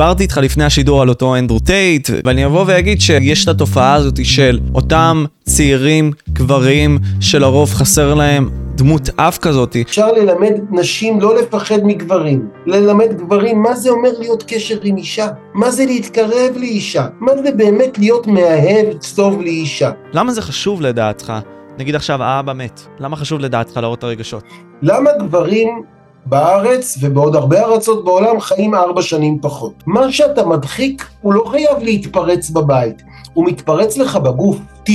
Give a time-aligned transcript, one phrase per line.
[0.00, 4.24] דיברתי איתך לפני השידור על אותו אנדרו טייט, ואני אבוא ואגיד שיש את התופעה הזאת
[4.24, 9.76] של אותם צעירים, גברים, שלרוב חסר להם דמות אף כזאת.
[9.76, 15.28] אפשר ללמד נשים לא לפחד מגברים, ללמד גברים מה זה אומר להיות קשר עם אישה,
[15.54, 18.86] מה זה להתקרב לאישה, מה זה באמת להיות מאהב
[19.16, 19.90] טוב לאישה.
[20.12, 21.32] למה זה חשוב לדעתך?
[21.78, 24.44] נגיד עכשיו האבא מת, למה חשוב לדעתך להראות את הרגשות?
[24.82, 25.82] למה גברים
[26.26, 29.72] בארץ ובעוד הרבה ארצות בעולם חיים ארבע שנים פחות.
[29.86, 33.02] מה שאתה מדחיק הוא לא חייב להתפרץ בבית,
[33.34, 34.58] הוא מתפרץ לך בגוף.
[34.88, 34.90] 90%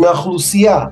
[0.00, 0.84] מהאוכלוסייה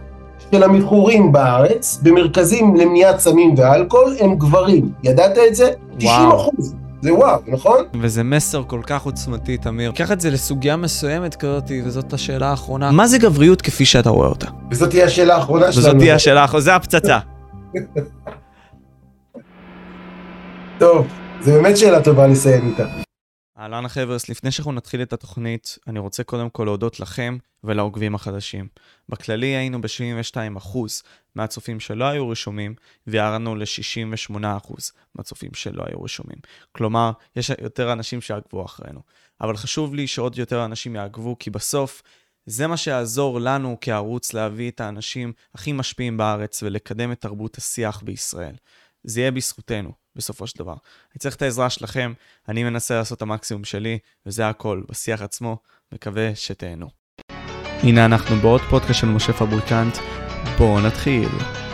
[0.53, 4.93] של המכורים בארץ, במרכזים למניעת סמים ואלכוהול, הם גברים.
[5.03, 5.71] ידעת את זה?
[6.03, 6.51] וואו.
[6.51, 6.79] 90%.
[7.03, 7.85] זה וואו, נכון?
[8.01, 9.93] וזה מסר כל כך עוצמתי, תמיר.
[9.93, 12.91] קח את זה לסוגיה מסוימת כזאת, וזאת השאלה האחרונה.
[12.91, 14.47] מה זה גבריות כפי שאתה רואה אותה?
[14.71, 15.87] וזאת תהיה השאלה האחרונה שלנו.
[15.87, 17.19] וזאת תהיה השאלה האחרונה, זה הפצצה.
[20.79, 21.07] טוב,
[21.41, 22.87] זו באמת שאלה טובה לסיים איתה.
[23.59, 28.69] אהלן החבר'ס, לפני שאנחנו נתחיל את התוכנית, אני רוצה קודם כל להודות לכם ולעוקבים החדשים.
[29.09, 30.79] בכללי היינו ב-72%
[31.35, 32.75] מהצופים שלא היו רשומים,
[33.07, 34.35] וירדנו ל-68%
[35.15, 36.39] מהצופים שלא היו רשומים.
[36.73, 39.01] כלומר, יש יותר אנשים שיעקבו אחרינו.
[39.41, 42.03] אבל חשוב לי שעוד יותר אנשים יעקבו, כי בסוף
[42.47, 48.03] זה מה שיעזור לנו כערוץ להביא את האנשים הכי משפיעים בארץ ולקדם את תרבות השיח
[48.03, 48.55] בישראל.
[49.05, 50.73] זה יהיה בזכותנו, בסופו של דבר.
[50.73, 52.13] אני צריך את העזרה שלכם,
[52.49, 55.57] אני מנסה לעשות את המקסימום שלי, וזה הכל, בשיח עצמו,
[55.93, 56.89] מקווה שתהנו.
[57.83, 59.97] הנה אנחנו בעוד פודקאסט של משה פבריקנט,
[60.59, 61.68] בואו נתחיל.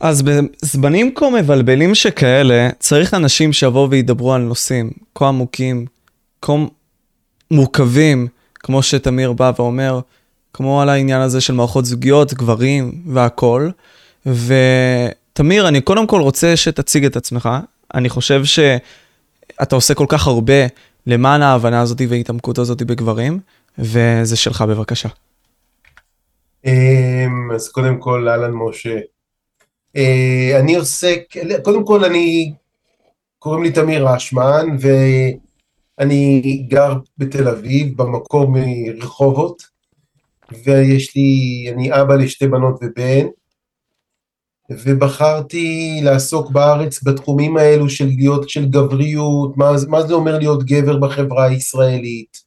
[0.00, 5.86] אז בזמנים כה מבלבלים שכאלה, צריך אנשים שיבואו וידברו על נושאים כה עמוקים,
[6.42, 6.52] כה
[7.50, 10.00] מורכבים, כמו שתמיר בא ואומר,
[10.52, 13.72] כמו על העניין הזה של מערכות זוגיות, גברים והכול.
[14.26, 17.48] ותמיר, אני קודם כל רוצה שתציג את עצמך.
[17.94, 20.66] אני חושב שאתה עושה כל כך הרבה
[21.06, 23.40] למען ההבנה הזאת וההתעמקות הזאת בגברים,
[23.78, 25.08] וזה שלך בבקשה.
[26.64, 28.98] אמ, אז קודם כל, אהלן משה.
[29.98, 31.22] אה, אני עוסק,
[31.62, 32.52] קודם כל אני,
[33.38, 39.62] קוראים לי תמיר רשמן, ואני גר בתל אביב, במקור מרחובות,
[40.64, 43.26] ויש לי, אני אבא לשתי בנות ובן,
[44.70, 50.96] ובחרתי לעסוק בארץ בתחומים האלו של להיות, של גבריות, מה, מה זה אומר להיות גבר
[50.96, 52.38] בחברה הישראלית,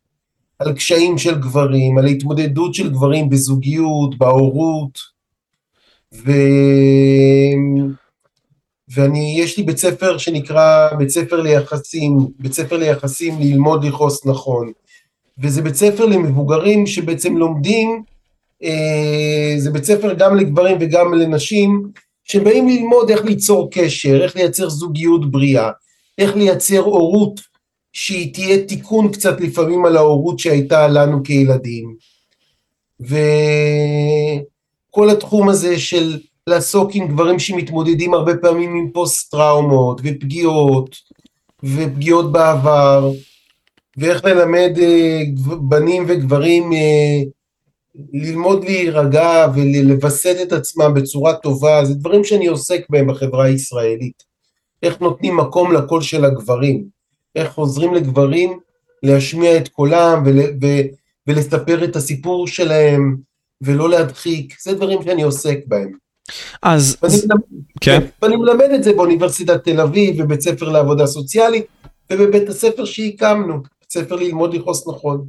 [0.59, 5.10] על קשיים של גברים, על התמודדות של גברים בזוגיות, בהורות,
[6.13, 6.31] ו...
[8.93, 14.71] ואני, יש לי בית ספר שנקרא בית ספר ליחסים, בית ספר ליחסים ללמוד לכעוס נכון,
[15.37, 18.03] וזה בית ספר למבוגרים שבעצם לומדים,
[18.63, 21.87] אה, זה בית ספר גם לגברים וגם לנשים,
[22.23, 25.69] שבאים ללמוד איך ליצור קשר, איך לייצר זוגיות בריאה,
[26.17, 27.39] איך לייצר הורות
[27.93, 31.95] שהיא תהיה תיקון קצת לפעמים על ההורות שהייתה לנו כילדים.
[33.09, 33.15] ו...
[34.91, 40.95] כל התחום הזה של לעסוק עם גברים שמתמודדים הרבה פעמים עם פוסט טראומות ופגיעות
[41.63, 43.11] ופגיעות בעבר
[43.97, 45.21] ואיך ללמד אה,
[45.61, 47.21] בנים וגברים אה,
[48.13, 54.23] ללמוד להירגע ולווסת את עצמם בצורה טובה, זה דברים שאני עוסק בהם בחברה הישראלית.
[54.83, 56.85] איך נותנים מקום לקול של הגברים,
[57.35, 58.59] איך עוזרים לגברים
[59.03, 60.67] להשמיע את קולם ול, ו,
[61.27, 63.17] ולספר את הסיפור שלהם,
[63.61, 65.91] ולא להדחיק, זה דברים שאני עוסק בהם.
[66.61, 66.97] אז...
[67.03, 67.25] ואני, אז...
[67.25, 67.41] מלמד,
[67.81, 68.01] כן.
[68.21, 71.65] ואני מלמד את זה באוניברסיטת תל אביב, בבית ספר לעבודה סוציאלית,
[72.11, 75.25] ובבית הספר שהקמנו, בית ספר ללמוד לכעוס נכון.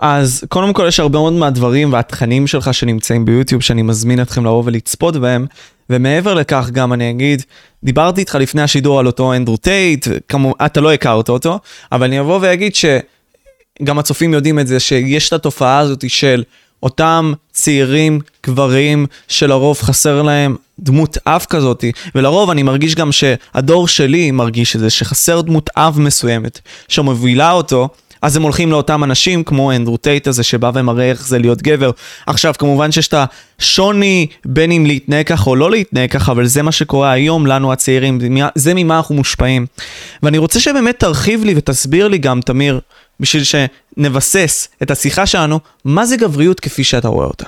[0.00, 4.62] אז קודם כל יש הרבה מאוד מהדברים והתכנים שלך שנמצאים ביוטיוב שאני מזמין אתכם לבוא
[4.66, 5.46] ולצפות בהם
[5.90, 7.42] ומעבר לכך גם אני אגיד
[7.84, 11.58] דיברתי איתך לפני השידור על אותו אנדרו טייט כמו אתה לא הכרת אותו
[11.92, 16.44] אבל אני אבוא ואגיד שגם הצופים יודעים את זה שיש את התופעה הזאת של
[16.86, 21.84] אותם צעירים, גברים, שלרוב חסר להם דמות אב כזאת,
[22.14, 27.88] ולרוב אני מרגיש גם שהדור שלי מרגיש את זה, שחסר דמות אב מסוימת שמובילה אותו,
[28.22, 31.90] אז הם הולכים לאותם אנשים כמו אנדרו טייט הזה שבא ומראה איך זה להיות גבר.
[32.26, 33.14] עכשיו כמובן שיש את
[33.60, 37.72] השוני בין אם להתנהג ככה או לא להתנהג ככה, אבל זה מה שקורה היום לנו
[37.72, 38.18] הצעירים,
[38.54, 39.66] זה ממה אנחנו מושפעים.
[40.22, 42.80] ואני רוצה שבאמת תרחיב לי ותסביר לי גם, תמיר,
[43.20, 47.46] בשביל שנבסס את השיחה שלנו, מה זה גבריות כפי שאתה רואה אותה?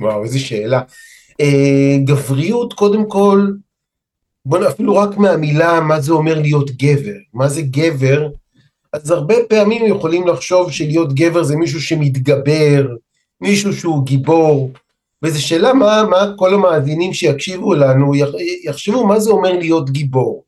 [0.00, 0.80] וואו, איזה שאלה.
[1.40, 3.46] אה, גבריות, קודם כל,
[4.46, 7.16] בוא אפילו רק מהמילה מה זה אומר להיות גבר.
[7.34, 8.28] מה זה גבר?
[8.92, 12.86] אז הרבה פעמים יכולים לחשוב שלהיות גבר זה מישהו שמתגבר,
[13.40, 14.72] מישהו שהוא גיבור,
[15.22, 18.12] וזו שאלה מה, מה כל המאזינים שיקשיבו לנו
[18.64, 20.44] יחשבו מה זה אומר להיות גיבור,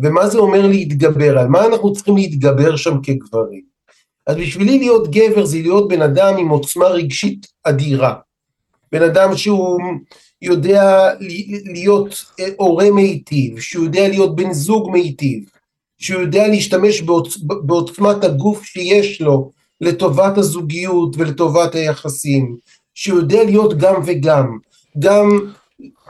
[0.00, 3.62] ומה זה אומר להתגבר, על מה אנחנו צריכים להתגבר שם כגברים.
[4.26, 8.14] אז בשבילי להיות גבר זה להיות בן אדם עם עוצמה רגשית אדירה.
[8.92, 9.80] בן אדם שהוא
[10.42, 11.10] יודע
[11.64, 12.24] להיות
[12.56, 15.44] הורה מיטיב, שהוא יודע להיות בן זוג מיטיב,
[15.98, 17.36] שהוא יודע להשתמש בעוצ...
[17.42, 22.56] בעוצמת הגוף שיש לו לטובת הזוגיות ולטובת היחסים,
[22.94, 24.58] שהוא יודע להיות גם וגם,
[24.98, 25.28] גם,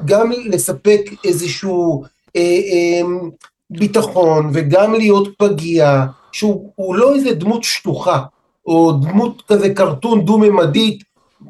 [0.05, 2.05] גם לספק איזשהו
[2.37, 3.03] אה, אה,
[3.71, 8.23] ביטחון וגם להיות פגיע, שהוא לא איזה דמות שטוחה,
[8.67, 11.03] או דמות כזה קרטון דו-ממדית,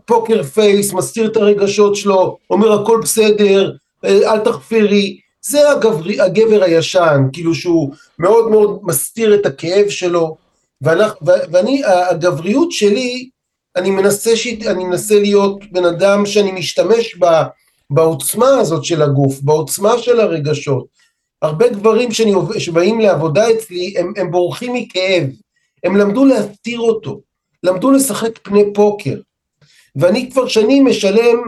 [0.04, 3.72] פוקר פייס, מסתיר את הרגשות שלו, אומר הכל בסדר,
[4.04, 10.36] אה, אל תחפרי, זה הגבר, הגבר הישן, כאילו שהוא מאוד מאוד מסתיר את הכאב שלו,
[10.82, 13.28] ואנחנו, ואני, הגבריות שלי,
[13.76, 14.46] אני מנסה, ש...
[14.46, 17.44] אני מנסה להיות בן אדם שאני משתמש בה,
[17.90, 20.86] בעוצמה הזאת של הגוף, בעוצמה של הרגשות.
[21.42, 25.24] הרבה גברים שאני, שבאים לעבודה אצלי, הם, הם בורחים מכאב,
[25.84, 27.20] הם למדו להסתיר אותו,
[27.62, 29.20] למדו לשחק פני פוקר.
[29.96, 31.38] ואני כבר שנים משלם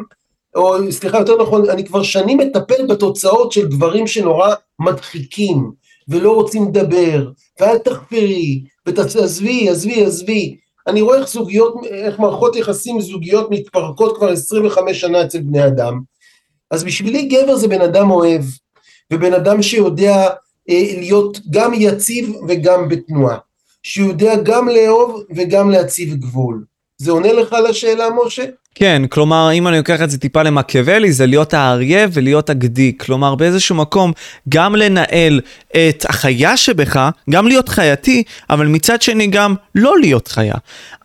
[0.54, 5.72] או סליחה, יותר נכון, אני כבר שנים מטפל בתוצאות של גברים שנורא מדחיקים,
[6.08, 10.56] ולא רוצים לדבר, ואל תחפרי, ותעזבי, עזבי, עזבי.
[10.86, 16.00] אני רואה איך זוגיות, איך מערכות יחסים זוגיות מתפרקות כבר 25 שנה אצל בני אדם.
[16.70, 18.42] אז בשבילי גבר זה בן אדם אוהב,
[19.12, 20.28] ובן אדם שיודע
[20.70, 23.36] אה, להיות גם יציב וגם בתנועה.
[23.82, 26.64] שיודע גם לאהוב וגם להציב גבול.
[26.98, 28.44] זה עונה לך על השאלה, משה?
[28.74, 32.98] כן, כלומר, אם אני לוקח את זה טיפה למקיאוולי, זה להיות האריה ולהיות הגדי.
[32.98, 34.12] כלומר, באיזשהו מקום,
[34.48, 35.40] גם לנהל
[35.70, 40.54] את החיה שבך, גם להיות חייתי, אבל מצד שני גם לא להיות חיה.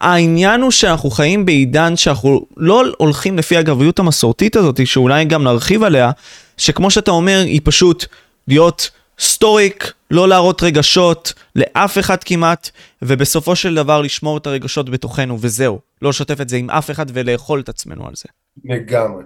[0.01, 5.83] העניין הוא שאנחנו חיים בעידן שאנחנו לא הולכים לפי הגבריות המסורתית הזאת, שאולי גם נרחיב
[5.83, 6.11] עליה,
[6.57, 8.05] שכמו שאתה אומר, היא פשוט
[8.47, 8.91] להיות...
[9.19, 12.69] סטויק, לא להראות רגשות לאף אחד כמעט,
[13.01, 15.79] ובסופו של דבר לשמור את הרגשות בתוכנו, וזהו.
[16.01, 18.29] לא לשתף את זה עם אף אחד ולאכול את עצמנו על זה.
[18.65, 19.23] לגמרי.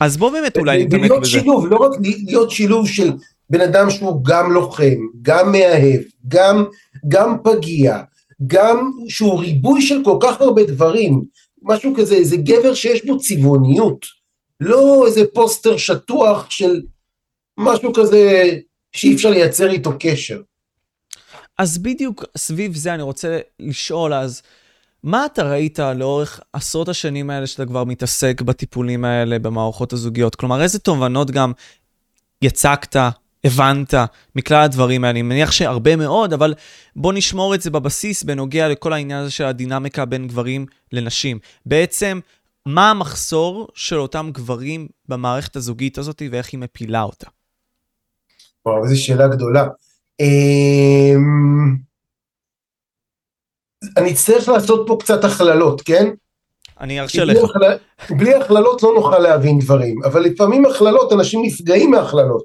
[0.00, 1.08] אז בוא באמת אולי נתעמק בזה.
[1.08, 1.90] להיות שילוב, לא רק
[2.26, 3.12] להיות שילוב של
[3.50, 6.64] בן אדם שהוא גם לוחם, גם מאהב, גם,
[7.08, 8.00] גם פגיע,
[8.46, 11.22] גם שהוא ריבוי של כל כך הרבה דברים,
[11.62, 14.06] משהו כזה, איזה גבר שיש בו צבעוניות,
[14.64, 16.82] לא איזה פוסטר שטוח של
[17.58, 18.50] משהו כזה
[18.92, 20.40] שאי אפשר לייצר איתו קשר.
[21.58, 24.42] אז בדיוק סביב זה אני רוצה לשאול, אז
[25.02, 30.34] מה אתה ראית לאורך עשרות השנים האלה שאתה כבר מתעסק בטיפולים האלה, במערכות הזוגיות?
[30.34, 31.52] כלומר, איזה תובנות גם
[32.42, 32.96] יצקת,
[33.44, 33.94] הבנת
[34.36, 35.10] מכלל הדברים האלה?
[35.10, 36.54] אני מניח שהרבה מאוד, אבל
[36.96, 41.38] בוא נשמור את זה בבסיס בנוגע לכל העניין הזה של הדינמיקה בין גברים לנשים.
[41.66, 42.20] בעצם,
[42.66, 47.26] מה המחסור של אותם גברים במערכת הזוגית הזאת ואיך היא מפילה אותה?
[48.66, 49.66] וואו, איזו שאלה גדולה.
[50.20, 51.76] אמ,
[53.96, 56.08] אני אצטרך לעשות פה קצת הכללות, כן?
[56.80, 57.38] אני ארשה לך.
[58.10, 62.44] בלי הכללות לא נוכל להבין דברים, אבל לפעמים הכללות, אנשים נפגעים מהכללות.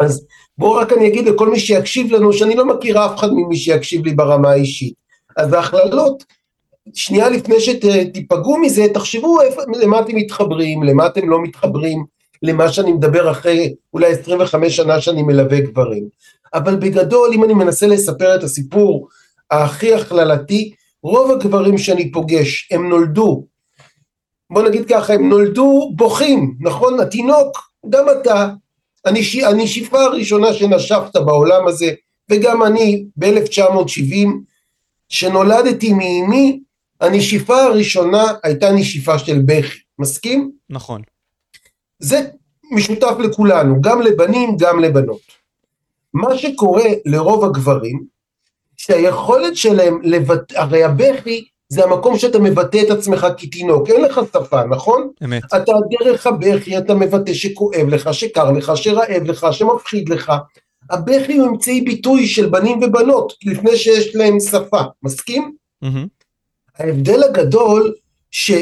[0.00, 0.26] אז
[0.58, 4.04] בואו רק אני אגיד לכל מי שיקשיב לנו, שאני לא מכיר אף אחד ממי שיקשיב
[4.04, 4.94] לי ברמה האישית.
[5.36, 6.24] אז ההכללות,
[6.94, 12.04] שנייה לפני שתיפגעו מזה, תחשבו איפה, למה אתם מתחברים, למה אתם לא מתחברים,
[12.42, 16.08] למה שאני מדבר אחרי אולי 25 שנה שאני מלווה גברים.
[16.54, 19.08] אבל בגדול, אם אני מנסה לספר את הסיפור
[19.50, 20.72] הכי הכללתי,
[21.02, 23.46] רוב הגברים שאני פוגש, הם נולדו,
[24.50, 27.00] בוא נגיד ככה, הם נולדו בוכים, נכון?
[27.00, 27.58] התינוק,
[27.90, 28.48] גם אתה,
[29.44, 31.90] הנשיפה הראשונה שנשפת בעולם הזה,
[32.30, 34.28] וגם אני ב-1970,
[35.08, 36.60] שנולדתי מאימי,
[37.02, 40.50] הנשיפה הראשונה הייתה נשיפה של בכי, מסכים?
[40.70, 41.02] נכון.
[41.98, 42.20] זה
[42.72, 45.20] משותף לכולנו, גם לבנים, גם לבנות.
[46.14, 48.04] מה שקורה לרוב הגברים,
[48.76, 54.64] שהיכולת שלהם לבטא, הרי הבכי זה המקום שאתה מבטא את עצמך כתינוק, אין לך שפה,
[54.64, 55.10] נכון?
[55.24, 55.44] אמת.
[55.44, 60.32] אתה דרך הבכי, אתה מבטא שכואב לך, שקר לך, שרעב לך, שמפחיד לך.
[60.90, 65.52] הבכי הוא אמצעי ביטוי של בנים ובנות, לפני שיש להם שפה, מסכים?
[65.84, 66.21] Mm-hmm.
[66.82, 67.94] ההבדל הגדול,
[68.30, 68.52] ש...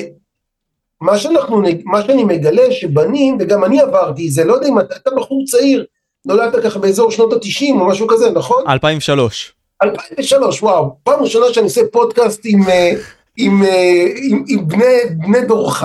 [1.00, 5.10] מה שאנחנו, מה שאני מגלה שבנים, וגם אני עברתי, זה לא יודע אם אתה, אתה
[5.16, 5.84] בחור צעיר,
[6.24, 8.64] נולדת ככה באזור שנות התשעים או משהו כזה, נכון?
[8.68, 9.52] 2003.
[9.82, 12.92] 2003, וואו, פעם ראשונה שאני עושה פודקאסט עם, אה,
[13.36, 14.96] עם, אה, עם, עם בני,
[15.26, 15.84] בני דורך.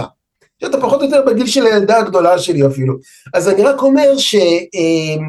[0.62, 2.94] שאתה פחות או יותר בגיל של הילדה הגדולה שלי אפילו.
[3.34, 4.36] אז אני רק אומר ש...
[4.36, 5.26] אה,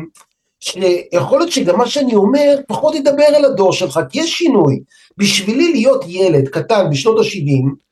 [0.61, 4.81] שיכול להיות שגם מה שאני אומר פחות ידבר אל הדור שלך, כי יש שינוי.
[5.17, 7.87] בשבילי להיות ילד קטן בשנות ה-70,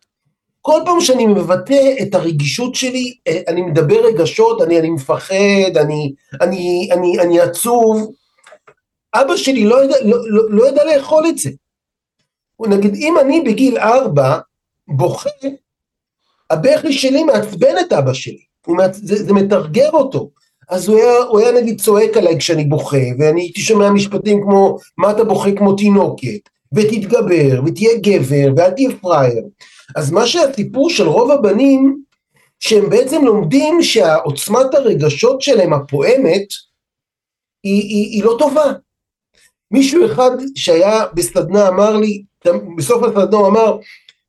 [0.60, 6.14] כל פעם שאני מבטא את הרגישות שלי, אה, אני מדבר רגשות, אני, אני מפחד, אני,
[6.40, 8.12] אני, אני, אני עצוב,
[9.14, 11.50] אבא שלי לא ידע, לא, לא, לא ידע לאכול את זה.
[12.60, 14.38] נגיד, אם אני בגיל ארבע
[14.88, 15.30] בוכה,
[16.50, 18.96] הבכי שלי מעצבן את אבא שלי, מעצ...
[18.96, 20.30] זה, זה מתרגר אותו.
[20.68, 24.78] אז הוא היה, הוא היה נגיד צועק עליי כשאני בוכה, ואני הייתי שומע משפטים כמו,
[24.98, 29.44] מה אתה בוכה כמו תינוקת, ותתגבר, ותהיה גבר, ואל תהיה פראייר.
[29.96, 32.02] אז מה שהסיפור של רוב הבנים,
[32.60, 36.46] שהם בעצם לומדים שהעוצמת הרגשות שלהם הפועמת,
[37.62, 38.72] היא, היא, היא לא טובה.
[39.70, 42.22] מישהו אחד שהיה בסדנה אמר לי,
[42.76, 43.76] בסוף הסדנה הוא אמר,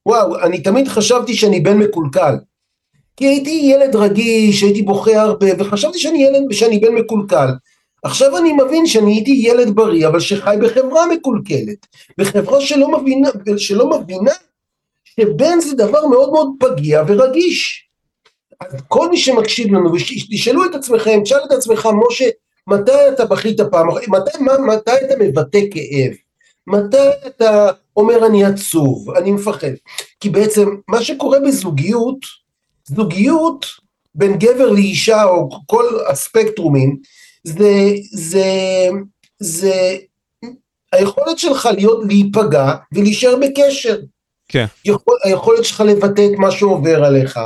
[0.05, 2.35] וואו, אני תמיד חשבתי שאני בן מקולקל.
[3.17, 7.47] כי הייתי ילד רגיש, הייתי בוכה הרבה, וחשבתי שאני ילד, שאני בן מקולקל.
[8.05, 11.87] עכשיו אני מבין שאני הייתי ילד בריא, אבל שחי בחברה מקולקלת.
[12.17, 14.31] בחברה שלא מבינה, שלא מבינה
[15.05, 17.87] שבן זה דבר מאוד מאוד פגיע ורגיש.
[18.59, 22.25] אז כל מי שמקשיב לנו, ותשאלו את עצמכם, תשאל את עצמך, משה,
[22.67, 26.13] מתי אתה בכית פעם, מתי, מתי אתה מבטא כאב?
[26.67, 29.71] מתי אתה אומר אני עצוב, אני מפחד?
[30.19, 32.19] כי בעצם מה שקורה בזוגיות,
[32.85, 33.65] זוגיות
[34.15, 36.97] בין גבר לאישה או כל הספקטרומים,
[37.45, 38.45] זה, זה,
[39.39, 39.97] זה
[40.91, 43.97] היכולת שלך להיות, להיפגע ולהישאר בקשר.
[44.47, 44.65] כן.
[44.85, 47.39] יכול, היכולת שלך לבטא את מה שעובר עליך.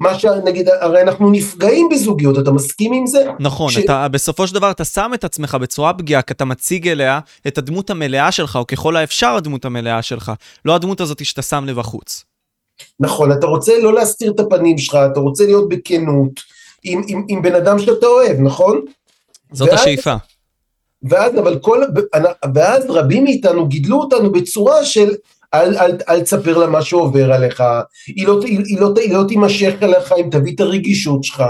[0.00, 3.24] מה שנגיד, הרי אנחנו נפגעים בזוגיות, אתה מסכים עם זה?
[3.40, 3.78] נכון, ש...
[3.78, 7.58] אתה, בסופו של דבר אתה שם את עצמך בצורה פגיעה, כי אתה מציג אליה את
[7.58, 10.32] הדמות המלאה שלך, או ככל האפשר הדמות המלאה שלך,
[10.64, 12.24] לא הדמות הזאת שאתה שם לבחוץ.
[13.00, 16.40] נכון, אתה רוצה לא להסתיר את הפנים שלך, אתה רוצה להיות בכנות
[16.84, 18.80] עם, עם, עם בן אדם שאתה אוהב, נכון?
[19.52, 20.14] זאת ואז, השאיפה.
[21.02, 21.82] ואז, אבל כל,
[22.54, 25.14] ואז רבים מאיתנו גידלו אותנו בצורה של
[25.54, 27.62] אל, אל, אל תספר לה מה שעובר עליך,
[28.06, 31.44] היא לא, היא, היא, לא, היא לא תימשך אליך אם תביא את הרגישות שלך,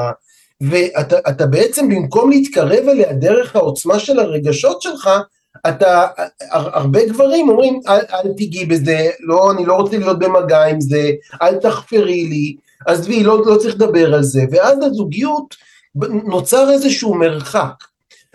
[0.60, 5.10] ואתה בעצם במקום להתקרב אליה דרך העוצמה של הרגשות שלך,
[5.68, 6.06] אתה,
[6.50, 11.10] הרבה גברים אומרים אל, אל תיגעי בזה, לא, אני לא רוצה להיות במגע עם זה,
[11.42, 15.54] אל תחפרי לי, עזבי, לא, לא צריך לדבר על זה, ואז הזוגיות
[16.24, 17.74] נוצר איזשהו מרחק.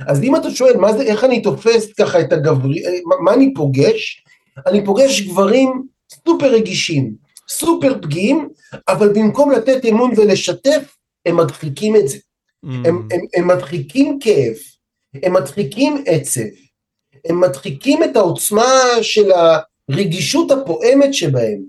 [0.07, 2.83] אז אם אתה שואל מה זה, איך אני תופס ככה את הגברי,
[3.23, 4.23] מה, אני פוגש?
[4.67, 7.13] אני פוגש גברים סופר רגישים,
[7.49, 8.49] סופר פגיעים,
[8.87, 12.17] אבל במקום לתת אמון ולשתף, הם מדחיקים את זה.
[12.17, 12.69] Mm.
[12.69, 14.55] הם, הם, הם מדחיקים כאב,
[15.23, 16.41] הם מדחיקים עצב,
[17.25, 19.31] הם מדחיקים את העוצמה של
[19.89, 21.59] הרגישות הפועמת שבהם,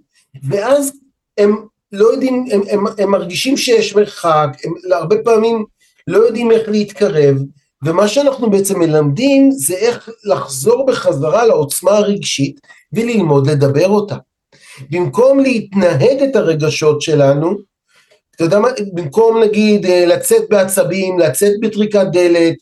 [0.42, 0.92] ואז
[1.38, 1.56] הם
[1.92, 5.64] לא יודעים, הם, הם, הם מרגישים שיש מרחק, הם הרבה פעמים
[6.10, 7.36] לא יודעים איך להתקרב,
[7.84, 12.60] ומה שאנחנו בעצם מלמדים זה איך לחזור בחזרה לעוצמה הרגשית
[12.92, 14.16] וללמוד לדבר אותה.
[14.90, 17.54] במקום להתנהג את הרגשות שלנו,
[18.36, 22.56] אתה יודע מה, במקום נגיד אה, לצאת בעצבים, לצאת בטריקת דלת,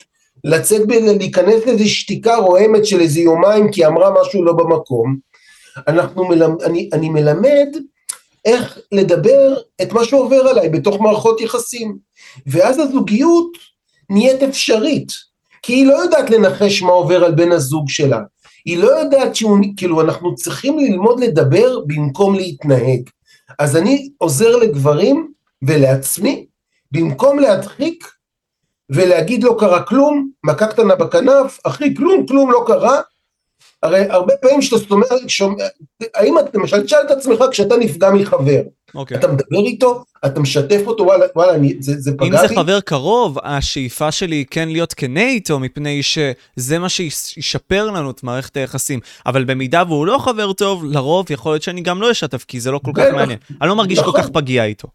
[0.45, 5.17] לצאת, ב- להיכנס לאיזו שתיקה רועמת של איזה יומיים כי אמרה משהו לא במקום,
[5.89, 7.69] אנחנו מלמד, אני, אני מלמד
[8.45, 11.99] איך לדבר את מה שעובר עליי בתוך מערכות יחסים.
[12.47, 13.59] ואז הזוגיות
[14.11, 15.09] נהיית אפשרית,
[15.63, 18.21] כי היא לא יודעת לנחש מה עובר על בן הזוג שלה.
[18.65, 23.01] היא לא יודעת שהוא, כאילו, אנחנו צריכים ללמוד לדבר במקום להתנהג.
[23.59, 26.47] אז אני עוזר לגברים ולעצמי,
[26.93, 28.09] במקום להדחיק
[28.91, 33.01] ולהגיד לא קרה כלום, מכה קטנה בכנף, אחי, כלום, כלום לא קרה.
[33.83, 34.77] הרי הרבה פעמים שאתה
[35.27, 35.55] שומע,
[36.15, 38.91] האם אתה, למשל, תשאל את עצמך כשאתה נפגע מחבר, Okay.
[38.95, 39.17] אוקיי.
[39.17, 42.43] אתה מדבר איתו, אתה משתף אותו, וואלה, וואלה אני, זה, זה פגע לי.
[42.43, 47.91] אם זה חבר קרוב, השאיפה שלי היא כן להיות כנה איתו, מפני שזה מה שישפר
[47.91, 49.01] לנו את מערכת היחסים.
[49.27, 52.71] אבל במידה והוא לא חבר טוב, לרוב יכול להיות שאני גם לא אשתף, כי זה
[52.71, 53.39] לא כל כך מעניין.
[53.61, 54.33] אני לא מרגיש כל כך נכון.
[54.33, 54.89] פגיע איתו.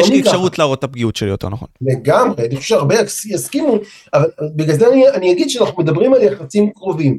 [0.00, 1.68] יש לי אפשרות להראות את הפגיעות שלי יותר נכון.
[1.80, 2.94] לגמרי, אני חושב שהרבה
[3.26, 3.78] יסכימו,
[4.14, 7.18] אבל בגלל זה אני אגיד שאנחנו מדברים על יחסים קרובים.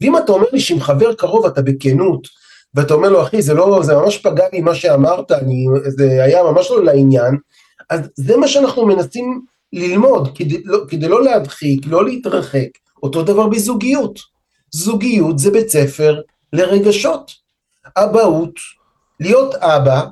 [0.00, 2.28] ואם אתה אומר לי שעם חבר קרוב אתה בכנות,
[2.74, 6.42] ואתה אומר לו, אחי, זה לא, זה ממש פגע לי מה שאמרת, אני, זה היה
[6.42, 7.36] ממש לא לעניין,
[7.90, 9.40] אז זה מה שאנחנו מנסים
[9.72, 12.68] ללמוד, כדי לא, כדי לא להדחיק, לא להתרחק.
[13.02, 14.18] אותו דבר בזוגיות.
[14.70, 16.20] זוגיות זה בית ספר
[16.52, 17.30] לרגשות.
[17.96, 18.54] אבהות,
[19.20, 20.02] להיות אבא,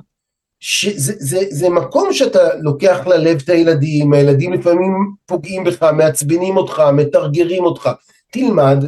[0.59, 4.91] שזה זה, זה מקום שאתה לוקח ללב את הילדים, הילדים לפעמים
[5.25, 7.89] פוגעים בך, מעצבנים אותך, מתרגרים אותך.
[8.31, 8.85] תלמד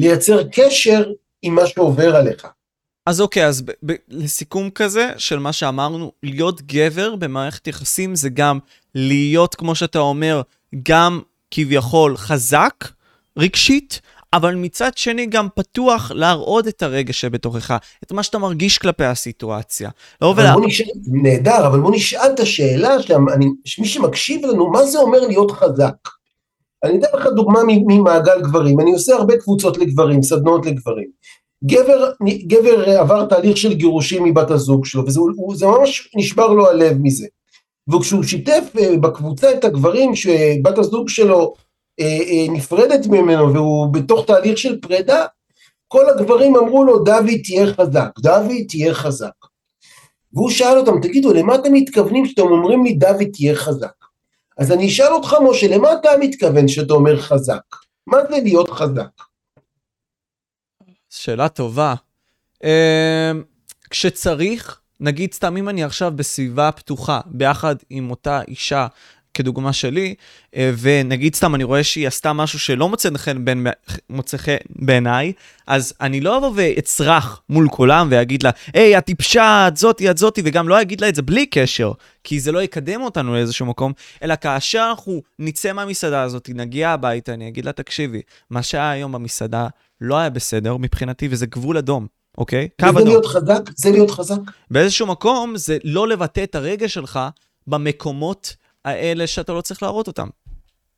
[0.00, 1.04] לייצר קשר
[1.42, 2.46] עם מה שעובר עליך.
[3.06, 8.28] אז אוקיי, אז ב- ב- לסיכום כזה של מה שאמרנו, להיות גבר במערכת יחסים זה
[8.28, 8.58] גם
[8.94, 10.42] להיות, כמו שאתה אומר,
[10.82, 12.74] גם כביכול חזק,
[13.38, 14.00] רגשית,
[14.32, 19.90] אבל מצד שני גם פתוח להראות את הרגש שבתוכך, את מה שאתה מרגיש כלפי הסיטואציה.
[20.22, 20.54] לא ולה...
[20.66, 22.90] נשאל, נהדר, אבל בוא נשאל את השאלה,
[23.64, 26.19] שמי שמקשיב לנו, מה זה אומר להיות חזק?
[26.84, 31.10] אני אתן לך דוגמה ממעגל גברים, אני עושה הרבה קבוצות לגברים, סדנאות לגברים.
[31.64, 32.10] גבר,
[32.46, 35.04] גבר עבר תהליך של גירושים מבת הזוג שלו,
[35.52, 37.26] וזה ממש נשבר לו הלב מזה.
[37.92, 41.54] וכשהוא שיתף אה, בקבוצה את הגברים שבת הזוג שלו
[42.00, 45.26] אה, אה, נפרדת ממנו והוא בתוך תהליך של פרידה,
[45.88, 49.30] כל הגברים אמרו לו, דוד תהיה חזק, דוד תהיה חזק.
[50.32, 53.99] והוא שאל אותם, תגידו, למה אתם מתכוונים כשאתם אומרים לי, דוד תהיה חזק?
[54.60, 57.76] אז אני אשאל אותך, משה, למה אתה מתכוון שאתה אומר חזק?
[58.06, 59.22] מה זה להיות חזק?
[61.10, 61.94] שאלה טובה.
[63.90, 68.86] כשצריך, נגיד סתם אם אני עכשיו בסביבה פתוחה, ביחד עם אותה אישה
[69.34, 70.14] כדוגמה שלי,
[70.56, 73.66] אה, ונגיד סתם אני רואה שהיא עשתה משהו שלא מוצא חן בין,
[74.10, 75.32] מוצא חן בעיניי,
[75.66, 80.18] אז אני לא אבוא ואצרח מול כולם ואגיד לה, היי, את טיפשה, את זאתי, את
[80.18, 81.92] זאתי, וגם לא אגיד לה את זה בלי קשר,
[82.24, 87.34] כי זה לא יקדם אותנו לאיזשהו מקום, אלא כאשר אנחנו נצא מהמסעדה הזאת, נגיע הביתה,
[87.34, 88.20] אני אגיד לה, תקשיבי,
[88.50, 89.66] מה שהיה היום במסעדה
[90.00, 92.06] לא היה בסדר מבחינתי, וזה גבול אדום.
[92.38, 92.68] אוקיי?
[92.80, 92.98] קו אדום.
[92.98, 93.60] זה להיות חזק?
[93.76, 94.36] זה להיות חזק?
[94.70, 97.20] באיזשהו מקום זה לא לבטא את הרגש שלך
[97.66, 100.28] במקומות האלה שאתה לא צריך להראות אותם.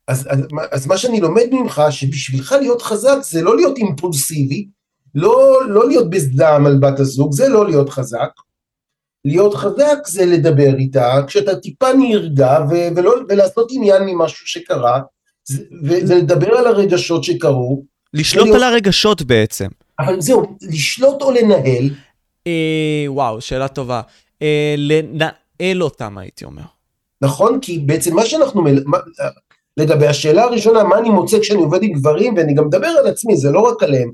[0.09, 0.41] אז, אז,
[0.73, 4.67] אז מה שאני לומד ממך, שבשבילך להיות חזק זה לא להיות אימפולסיבי,
[5.15, 8.31] לא, לא להיות בזעם על בת הזוג, זה לא להיות חזק.
[9.25, 15.01] להיות חזק זה לדבר איתה כשאתה טיפה נרגע ו- ולא, ולעשות עניין ממשהו שקרה,
[15.83, 17.85] ולדבר על הרגשות שקרו.
[18.15, 18.63] לשלוט ולהיות...
[18.63, 19.69] על הרגשות בעצם.
[19.99, 21.91] אבל זהו, לשלוט או לנהל?
[22.47, 24.01] אה, וואו, שאלה טובה.
[24.43, 26.63] אה, לנהל אותם הייתי אומר.
[27.23, 27.59] נכון?
[27.61, 28.99] כי בעצם מה שאנחנו, מה,
[29.77, 33.37] לגבי השאלה הראשונה, מה אני מוצא כשאני עובד עם גברים, ואני גם מדבר על עצמי,
[33.37, 34.11] זה לא רק עליהם.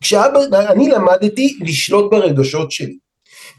[0.00, 2.96] כשאבא, אני למדתי לשלוט ברגשות שלי.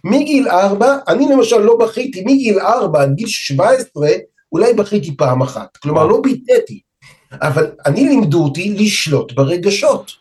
[0.04, 4.10] מגיל ארבע, אני למשל לא בכיתי, מגיל ארבע עד גיל שבע עשרה,
[4.52, 5.78] אולי בכיתי פעם אחת.
[5.78, 6.80] כלומר, לא ביטאתי.
[7.42, 10.12] אבל אני לימדו אותי לשלוט ברגשות.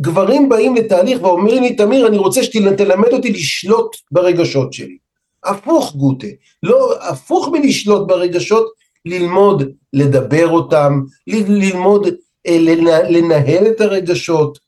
[0.00, 4.96] גברים באים לתהליך ואומרים לי, תמיר, אני רוצה שתלמד אותי לשלוט ברגשות שלי.
[5.44, 6.26] הפוך גוטה,
[6.62, 8.66] לא, הפוך מלשלוט ברגשות,
[9.06, 12.06] ללמוד לדבר אותם, ללמוד
[12.46, 12.56] אה,
[13.08, 14.58] לנהל את הרגשות.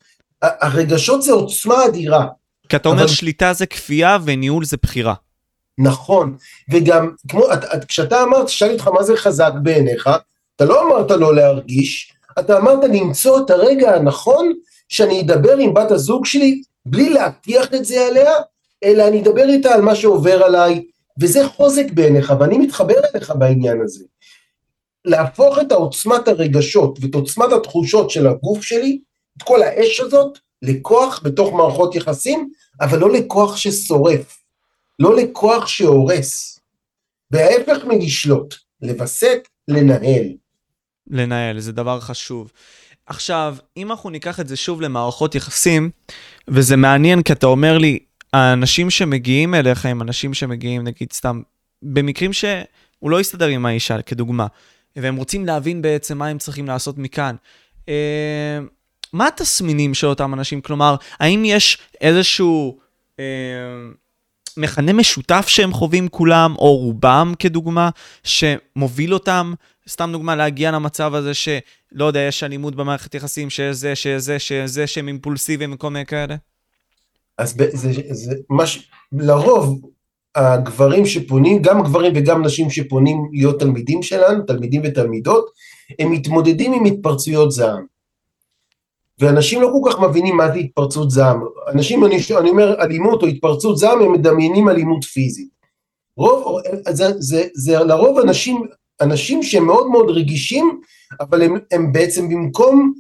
[0.43, 2.27] הרגשות זה עוצמה אדירה.
[2.69, 3.09] כי אתה אומר אבל...
[3.09, 5.15] שליטה זה כפייה וניהול זה בחירה.
[5.79, 6.37] נכון,
[6.71, 10.11] וגם, כמו, את, את, כשאתה אמרת, שאלתי אותך מה זה חזק בעיניך,
[10.57, 14.53] אתה לא אמרת לא להרגיש, אתה אמרת למצוא את הרגע הנכון
[14.89, 18.33] שאני אדבר עם בת הזוג שלי בלי להטיח את זה עליה,
[18.83, 20.85] אלא אני אדבר איתה על מה שעובר עליי,
[21.21, 24.05] וזה חוזק בעיניך, ואני מתחבר אליך בעניין הזה.
[25.05, 28.99] להפוך את העוצמת הרגשות ואת עוצמת התחושות של הגוף שלי,
[29.37, 34.39] את כל האש הזאת, לכוח בתוך מערכות יחסים, אבל לא לכוח ששורף,
[34.99, 36.59] לא לכוח שהורס.
[37.31, 40.27] וההפך מלשלוט, לווסת, לנהל.
[41.11, 42.53] לנהל, זה דבר חשוב.
[43.07, 45.91] עכשיו, אם אנחנו ניקח את זה שוב למערכות יחסים,
[46.49, 47.99] וזה מעניין כי אתה אומר לי,
[48.33, 51.43] האנשים שמגיעים אליך הם אנשים שמגיעים, נגיד סתם,
[51.83, 54.47] במקרים שהוא לא יסתדר עם האישה, כדוגמה,
[54.97, 57.37] והם רוצים להבין בעצם מה הם צריכים לעשות מכאן.
[57.89, 58.59] אה,
[59.13, 60.61] מה התסמינים של אותם אנשים?
[60.61, 62.79] כלומר, האם יש איזשהו
[63.21, 63.25] אה,
[64.57, 67.91] מכנה משותף שהם חווים כולם, או רובם כדוגמה,
[68.25, 69.55] שמוביל אותם,
[69.89, 74.39] סתם דוגמה, להגיע למצב הזה שלא יודע, יש אלימות במערכת יחסים, שיש זה, שיש זה,
[74.39, 76.37] שיש זה, שהם אימפולסיביים וכל מיני כאלה?
[77.39, 78.91] אז זה, זה מש...
[79.13, 79.81] לרוב
[80.35, 85.51] הגברים שפונים, גם גברים וגם נשים שפונים להיות תלמידים שלנו, תלמידים ותלמידות,
[85.99, 87.85] הם מתמודדים עם התפרצויות זעם.
[89.19, 91.41] ואנשים לא כל כך מבינים מה זה התפרצות זעם.
[91.69, 95.49] אנשים, אני, אני אומר אלימות או התפרצות זעם, הם מדמיינים אלימות פיזית.
[96.17, 98.63] רוב, זה, זה, זה לרוב אנשים,
[99.01, 100.81] אנשים שהם מאוד מאוד רגישים,
[101.21, 102.93] אבל הם, הם בעצם במקום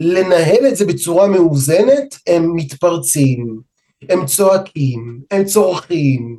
[0.00, 3.60] לנהל את זה בצורה מאוזנת, הם מתפרצים,
[4.08, 6.38] הם צועקים, הם צורכים.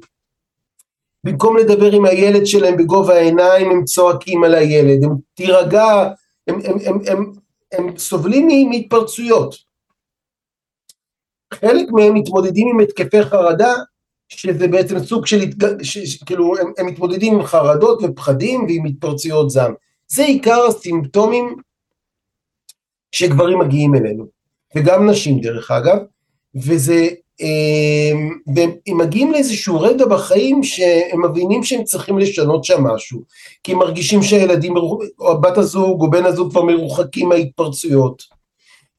[1.23, 6.09] במקום לדבר עם הילד שלהם בגובה העיניים, הם צועקים על הילד, הם תירגע,
[6.47, 7.31] הם, הם, הם, הם,
[7.71, 9.55] הם סובלים מהתפרצויות.
[11.53, 13.73] חלק מהם מתמודדים עם התקפי חרדה,
[14.29, 15.39] שזה בעצם סוג של,
[16.25, 19.73] כאילו, הם, הם מתמודדים עם חרדות ופחדים ועם התפרצויות זעם.
[20.07, 21.55] זה עיקר הסימפטומים
[23.17, 24.25] שגברים מגיעים אלינו,
[24.75, 25.97] וגם נשים דרך אגב,
[26.55, 27.07] וזה
[28.55, 33.21] והם מגיעים לאיזשהו רגע בחיים שהם מבינים שהם צריכים לשנות שם משהו,
[33.63, 34.77] כי הם מרגישים שהילדים,
[35.19, 38.23] או בת הזוג או בן הזוג כבר מרוחקים מההתפרצויות,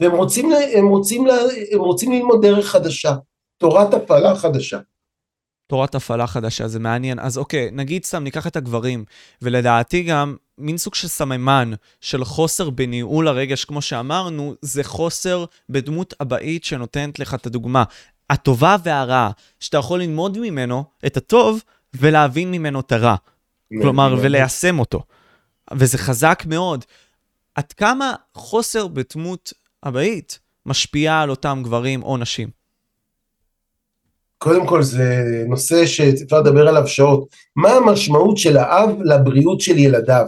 [0.00, 1.26] והם רוצים, הם רוצים,
[1.72, 3.14] הם רוצים ללמוד דרך חדשה,
[3.59, 4.78] תורת הפעלה חדשה.
[5.66, 7.18] תורת הפעלה חדשה, זה מעניין.
[7.18, 9.04] אז אוקיי, נגיד סתם ניקח את הגברים,
[9.42, 16.14] ולדעתי גם מין סוג של סממן של חוסר בניהול הרגש, כמו שאמרנו, זה חוסר בדמות
[16.23, 17.85] אבאית שנותנת לך את הדוגמה.
[18.31, 21.62] הטובה והרעה, שאתה יכול ללמוד ממנו את הטוב
[21.94, 23.14] ולהבין ממנו את הרע.
[23.83, 25.03] כלומר, וליישם אותו.
[25.75, 26.85] וזה חזק מאוד.
[27.55, 29.53] עד כמה חוסר בדמות
[29.85, 32.49] אבאית משפיעה על אותם גברים או נשים?
[34.38, 37.29] קודם כל זה נושא שאפשר לדבר עליו שעות.
[37.57, 40.27] מה המשמעות של האב לבריאות של ילדיו?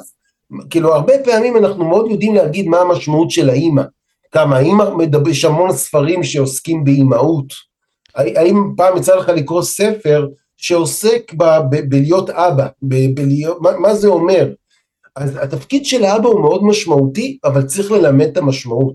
[0.71, 3.83] כאילו הרבה פעמים אנחנו מאוד יודעים להגיד מה המשמעות של האימא.
[4.33, 4.85] כמה האימא
[5.31, 7.53] יש המון ספרים שעוסקים באימהות.
[8.15, 13.95] האם פעם יצא לך לקרוא ספר שעוסק ב, ב, בלהיות אבא, ב, בלהיות, מה, מה
[13.95, 14.53] זה אומר?
[15.17, 18.95] אז התפקיד של האבא הוא מאוד משמעותי, אבל צריך ללמד את המשמעות.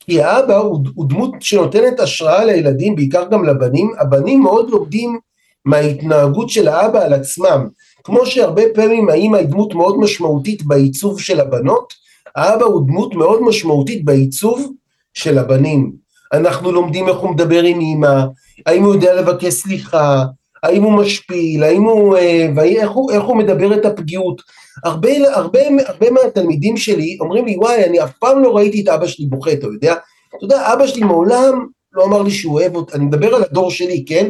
[0.00, 5.18] כי האבא הוא, הוא דמות שנותנת השראה לילדים, בעיקר גם לבנים, הבנים מאוד לומדים
[5.64, 7.68] מההתנהגות של האבא על עצמם.
[8.04, 11.92] כמו שהרבה פעמים האמא היא דמות מאוד משמעותית בעיצוב של הבנות,
[12.36, 14.72] האבא הוא דמות מאוד משמעותית בעיצוב
[15.14, 15.92] של הבנים.
[16.32, 18.24] אנחנו לומדים איך הוא מדבר עם אמא,
[18.66, 20.24] האם הוא יודע לבקש סליחה,
[20.62, 24.42] האם הוא משפיל, האם הוא, אה, ואיך הוא, איך הוא מדבר את הפגיעות.
[24.84, 29.06] הרבה, הרבה, הרבה מהתלמידים שלי אומרים לי, וואי, אני אף פעם לא ראיתי את אבא
[29.06, 29.94] שלי בוכה, אתה יודע?
[30.36, 33.70] אתה יודע, אבא שלי מעולם לא אמר לי שהוא אוהב אותי, אני מדבר על הדור
[33.70, 34.28] שלי, כן?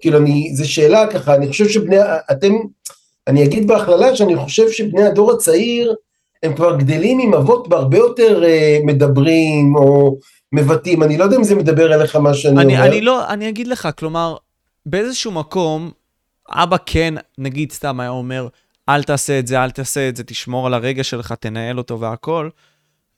[0.00, 1.96] כאילו, אני, זו שאלה ככה, אני חושב שבני,
[2.30, 2.52] אתם,
[3.26, 5.94] אני אגיד בהכללה שאני חושב שבני הדור הצעיר,
[6.42, 10.18] הם כבר גדלים עם אבות בהרבה יותר אה, מדברים, או
[10.52, 12.86] מבטאים, אני לא יודע אם זה מדבר אליך מה שאני אני, אומר.
[12.86, 14.36] אני לא, אני אגיד לך, כלומר,
[14.86, 15.90] באיזשהו מקום,
[16.50, 18.48] אבא כן, נגיד סתם היה אומר,
[18.88, 22.48] אל תעשה את זה, אל תעשה את זה, תשמור על הרגע שלך, תנהל אותו והכל.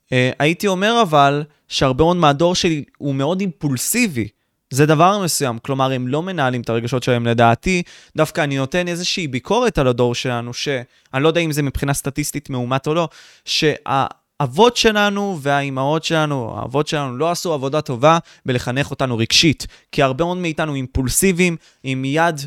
[0.05, 4.27] Uh, הייתי אומר אבל, שהרבה מאוד מהדור שלי הוא מאוד אימפולסיבי.
[4.69, 7.83] זה דבר מסוים, כלומר, הם לא מנהלים את הרגשות שלהם לדעתי,
[8.17, 12.49] דווקא אני נותן איזושהי ביקורת על הדור שלנו, שאני לא יודע אם זה מבחינה סטטיסטית
[12.49, 13.09] מאומת או לא,
[13.45, 20.25] שהאבות שלנו והאימהות שלנו, האבות שלנו לא עשו עבודה טובה בלחנך אותנו רגשית, כי הרבה
[20.25, 22.41] מאוד מאיתנו אימפולסיביים, עם יד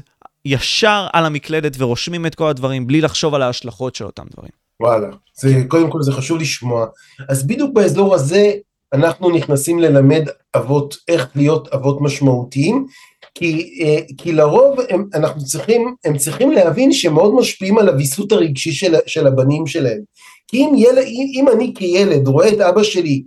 [0.44, 4.52] ישר על המקלדת ורושמים את כל הדברים בלי לחשוב על ההשלכות של אותם דברים.
[4.80, 6.86] וואלה, זה, קודם כל זה חשוב לשמוע.
[7.28, 8.52] אז בדיוק באזור הזה
[8.92, 12.86] אנחנו נכנסים ללמד אבות איך להיות אבות משמעותיים,
[13.34, 18.32] כי, אה, כי לרוב הם, אנחנו צריכים, הם צריכים להבין שהם מאוד משפיעים על הוויסות
[18.32, 20.00] הרגשי של, של הבנים שלהם.
[20.48, 23.22] כי אם, ילד, אם אני כילד רואה את אבא שלי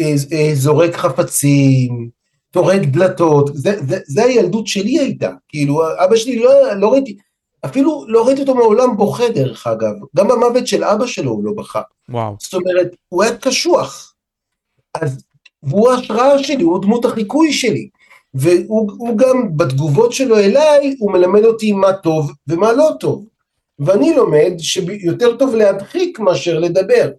[0.00, 2.08] אה, אה, זורק חפצים,
[2.50, 7.16] טורק דלתות, זה, זה, זה הילדות שלי הייתה, כאילו אבא שלי לא, לא ראיתי,
[7.64, 11.52] אפילו לא ראיתי אותו מעולם בוכה דרך אגב, גם במוות של אבא שלו הוא לא
[11.56, 11.80] בכה.
[12.08, 12.36] וואו.
[12.40, 14.11] זאת אומרת, הוא היה קשוח.
[14.94, 15.24] אז,
[15.62, 17.88] והוא ההשראה שלי, הוא דמות החיקוי שלי.
[18.34, 23.26] והוא גם בתגובות שלו אליי, הוא מלמד אותי מה טוב ומה לא טוב.
[23.78, 27.10] ואני לומד שיותר טוב להדחיק מאשר לדבר.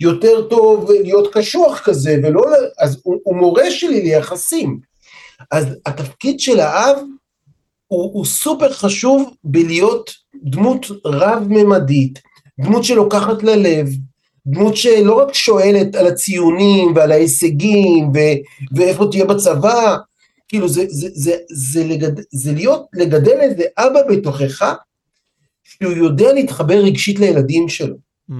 [0.00, 2.42] יותר טוב להיות קשוח כזה, ולא,
[2.78, 4.80] אז הוא, הוא מורה שלי ליחסים.
[5.50, 6.96] אז התפקיד של האב
[7.86, 10.10] הוא, הוא סופר חשוב בלהיות
[10.44, 12.18] דמות רב-ממדית,
[12.60, 13.88] דמות שלוקחת ללב,
[14.50, 18.18] דמות שלא רק שואלת על הציונים ועל ההישגים ו,
[18.72, 19.96] ואיפה תהיה בצבא,
[20.48, 24.74] כאילו זה, זה, זה, זה, לגד, זה להיות, לגדל איזה אבא בתוכך,
[25.64, 27.96] שהוא יודע להתחבר רגשית לילדים שלו.
[28.30, 28.34] Mm.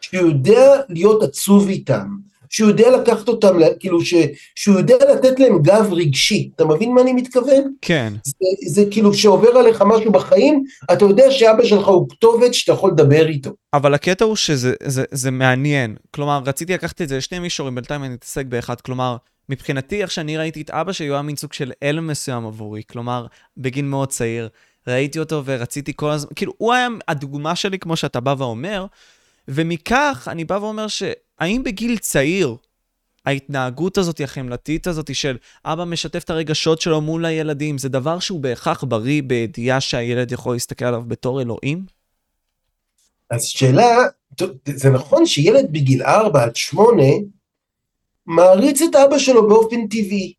[0.00, 2.06] שהוא יודע להיות עצוב איתם,
[2.54, 4.14] שהוא יודע לקחת אותם, כאילו, ש,
[4.54, 7.72] שהוא יודע לתת להם גב רגשי, אתה מבין מה אני מתכוון?
[7.82, 8.12] כן.
[8.24, 8.32] זה,
[8.68, 13.28] זה כאילו שעובר עליך משהו בחיים, אתה יודע שאבא שלך הוא כתובת שאתה יכול לדבר
[13.28, 13.50] איתו.
[13.72, 18.04] אבל הקטע הוא שזה זה, זה מעניין, כלומר, רציתי לקחת את זה לשני מישורים, בינתיים
[18.04, 19.16] אני אתעסק באחד, כלומר,
[19.48, 22.82] מבחינתי, איך שאני ראיתי את אבא שלי, הוא היה מין סוג של אל מסוים עבורי,
[22.90, 24.48] כלומר, בגיל מאוד צעיר.
[24.86, 28.86] ראיתי אותו ורציתי כל הזמן, כאילו, הוא היה הדוגמה שלי, כמו שאתה בא ואומר,
[29.48, 30.86] ומכך אני בא ואומר
[31.40, 32.56] שהאם בגיל צעיר,
[33.26, 38.40] ההתנהגות הזאת, החמלתית הזאת של אבא משתף את הרגשות שלו מול הילדים, זה דבר שהוא
[38.40, 41.84] בהכרח בריא בידיעה שהילד יכול להסתכל עליו בתור אלוהים?
[43.30, 43.96] אז שאלה,
[44.66, 47.02] זה נכון שילד בגיל 4 עד 8
[48.26, 50.32] מעריץ את אבא שלו באופן טבעי,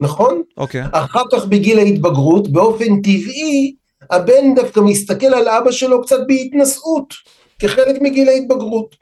[0.00, 0.42] נכון?
[0.56, 0.84] אוקיי.
[0.84, 0.88] Okay.
[0.92, 3.74] אחר כך בגיל ההתבגרות, באופן טבעי,
[4.10, 7.14] הבן דווקא מסתכל על אבא שלו קצת בהתנשאות,
[7.58, 8.96] כחלק מגיל ההתבגרות.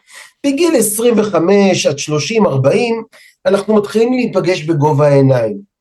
[0.47, 1.99] בגיל 25 עד 30-40,
[3.47, 5.73] אנחנו מתחילים להיפגש בגובה העיניים.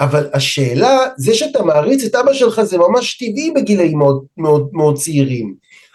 [0.00, 4.96] אבל השאלה, זה שאתה מעריץ את אבא שלך זה ממש טבעי בגילאים מאוד, מאוד, מאוד
[4.98, 5.54] צעירים.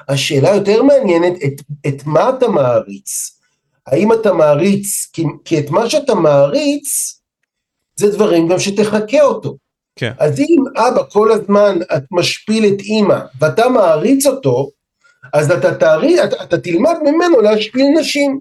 [0.09, 3.39] השאלה יותר מעניינת, את, את מה אתה מעריץ?
[3.87, 7.17] האם אתה מעריץ, כי, כי את מה שאתה מעריץ,
[7.95, 9.57] זה דברים גם שתחכה אותו.
[9.95, 10.11] כן.
[10.19, 14.69] אז אם אבא כל הזמן את משפיל את אימא ואתה מעריץ אותו,
[15.33, 18.39] אז אתה, תעריץ, אתה, אתה תלמד ממנו להשפיל נשים.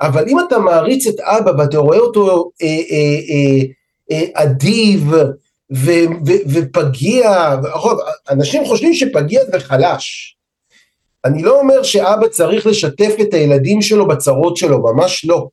[0.00, 3.64] אבל אם אתה מעריץ את אבא ואתה רואה אותו אה, אה,
[4.10, 5.12] אה, אדיב
[6.52, 7.56] ופגיע,
[8.30, 10.36] אנשים חושבים שפגיע זה חלש.
[11.24, 15.48] אני לא אומר שאבא צריך לשתף את הילדים שלו בצרות שלו, ממש לא.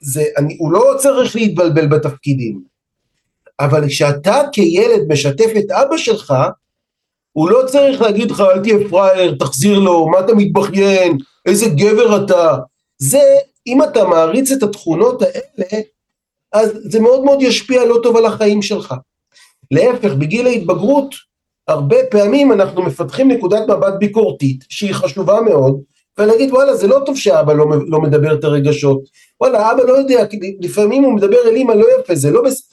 [0.00, 2.60] זה, אני, הוא לא צריך להתבלבל בתפקידים.
[3.60, 6.34] אבל כשאתה כילד משתף את אבא שלך,
[7.38, 12.24] הוא לא צריך להגיד לך אל תהיה פראייר, תחזיר לו, מה אתה מתבכיין, איזה גבר
[12.24, 12.56] אתה.
[12.98, 13.20] זה,
[13.66, 15.82] אם אתה מעריץ את התכונות האלה,
[16.52, 18.94] אז זה מאוד מאוד ישפיע לא טוב על החיים שלך.
[19.70, 21.14] להפך, בגיל ההתבגרות,
[21.68, 25.80] הרבה פעמים אנחנו מפתחים נקודת מבט ביקורתית, שהיא חשובה מאוד,
[26.18, 29.00] ולהגיד וואלה זה לא טוב שאבא לא, לא מדבר את הרגשות,
[29.40, 30.24] וואלה אבא לא יודע,
[30.60, 32.68] לפעמים הוא מדבר אל אמא לא יפה, זה לא בסדר,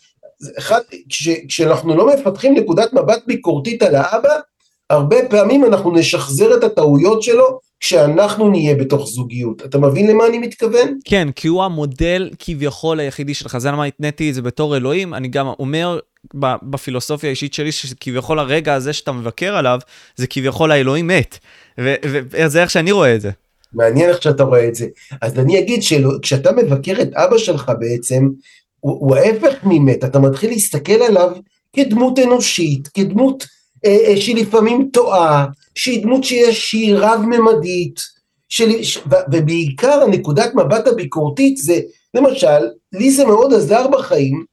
[0.57, 4.39] אחד, כש, כשאנחנו לא מפתחים נקודת מבט ביקורתית על האבא,
[4.89, 9.65] הרבה פעמים אנחנו נשחזר את הטעויות שלו כשאנחנו נהיה בתוך זוגיות.
[9.65, 10.97] אתה מבין למה אני מתכוון?
[11.05, 15.27] כן, כי הוא המודל כביכול היחידי שלך, זה למה התניתי את זה בתור אלוהים, אני
[15.27, 15.99] גם אומר
[16.63, 19.79] בפילוסופיה האישית שלי, שכביכול הרגע הזה שאתה מבקר עליו,
[20.15, 21.37] זה כביכול האלוהים מת.
[21.77, 23.31] וזה איך שאני רואה את זה.
[23.73, 24.87] מעניין איך שאתה רואה את זה.
[25.21, 28.29] אז אני אגיד שכשאתה מבקר את אבא שלך בעצם,
[28.79, 31.31] הוא, הוא ההפך ממת, אתה מתחיל להסתכל עליו
[31.73, 33.45] כדמות אנושית, כדמות
[34.15, 35.45] שלפעמים טועה,
[35.75, 38.15] שהיא דמות שיש, שהיא רב-ממדית,
[38.49, 38.69] של,
[39.31, 41.79] ובעיקר הנקודת מבט הביקורתית זה,
[42.13, 44.45] למשל, לי זה מאוד עזר בחיים,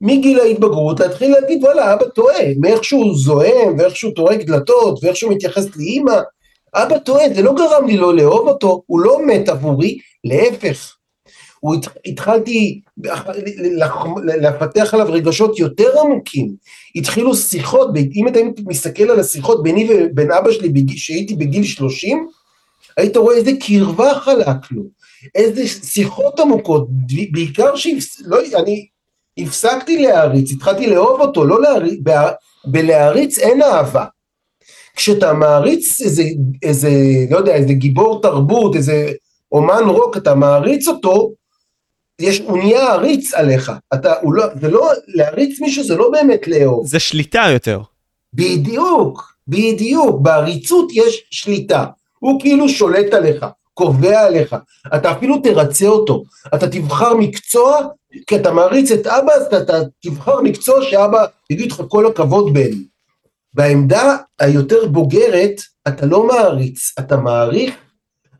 [0.00, 5.16] מגיל ההתבגרות להתחיל להגיד וואלה אבא טועה, מאיך שהוא זועם ואיך שהוא טורק דלתות ואיך
[5.16, 6.16] שהוא מתייחס לאימא,
[6.74, 10.96] אבא טועה, זה לא גרם לי לא לאהוב אותו, הוא לא מת עבורי, להפך,
[11.64, 11.74] הוא
[12.06, 12.80] התחלתי
[14.24, 16.54] לפתח עליו רגשות יותר עמוקים,
[16.96, 22.28] התחילו שיחות, אם אתה מסתכל על השיחות ביני ובין אבא שלי כשהייתי בגיל 30,
[22.96, 24.82] היית רואה איזה קרבה חלק לו,
[25.34, 26.88] איזה שיחות עמוקות,
[27.32, 28.86] בעיקר שאני
[29.38, 32.00] הפסקתי להעריץ, התחלתי לאהוב אותו, לא להעריץ,
[32.64, 34.04] בלהעריץ אין אהבה.
[34.96, 36.24] כשאתה מעריץ איזה,
[36.62, 36.90] איזה,
[37.30, 39.12] לא יודע, איזה גיבור תרבות, איזה
[39.52, 41.32] אומן רוק, אתה מעריץ אותו,
[42.20, 46.48] יש, הוא נהיה עריץ עליך, אתה, הוא לא, זה לא, להריץ מישהו זה לא באמת
[46.48, 46.86] לאהוב.
[46.86, 47.80] זה שליטה יותר.
[48.34, 51.84] בדיוק, בדיוק, בעריצות יש שליטה,
[52.18, 54.56] הוא כאילו שולט עליך, קובע עליך,
[54.94, 56.24] אתה אפילו תרצה אותו,
[56.54, 57.80] אתה תבחר מקצוע,
[58.26, 62.54] כי אתה מעריץ את אבא, אז אתה, אתה תבחר מקצוע שאבא יגיד לך כל הכבוד
[62.54, 62.70] בן.
[63.54, 67.74] בעמדה היותר בוגרת, אתה לא מעריץ, אתה מעריך,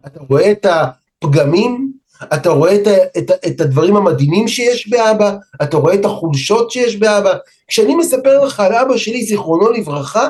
[0.06, 1.92] אתה רואה את הפגמים,
[2.34, 7.34] אתה רואה את, את, את הדברים המדהימים שיש באבא, אתה רואה את החולשות שיש באבא.
[7.68, 10.28] כשאני מספר לך על אבא שלי, זיכרונו לברכה,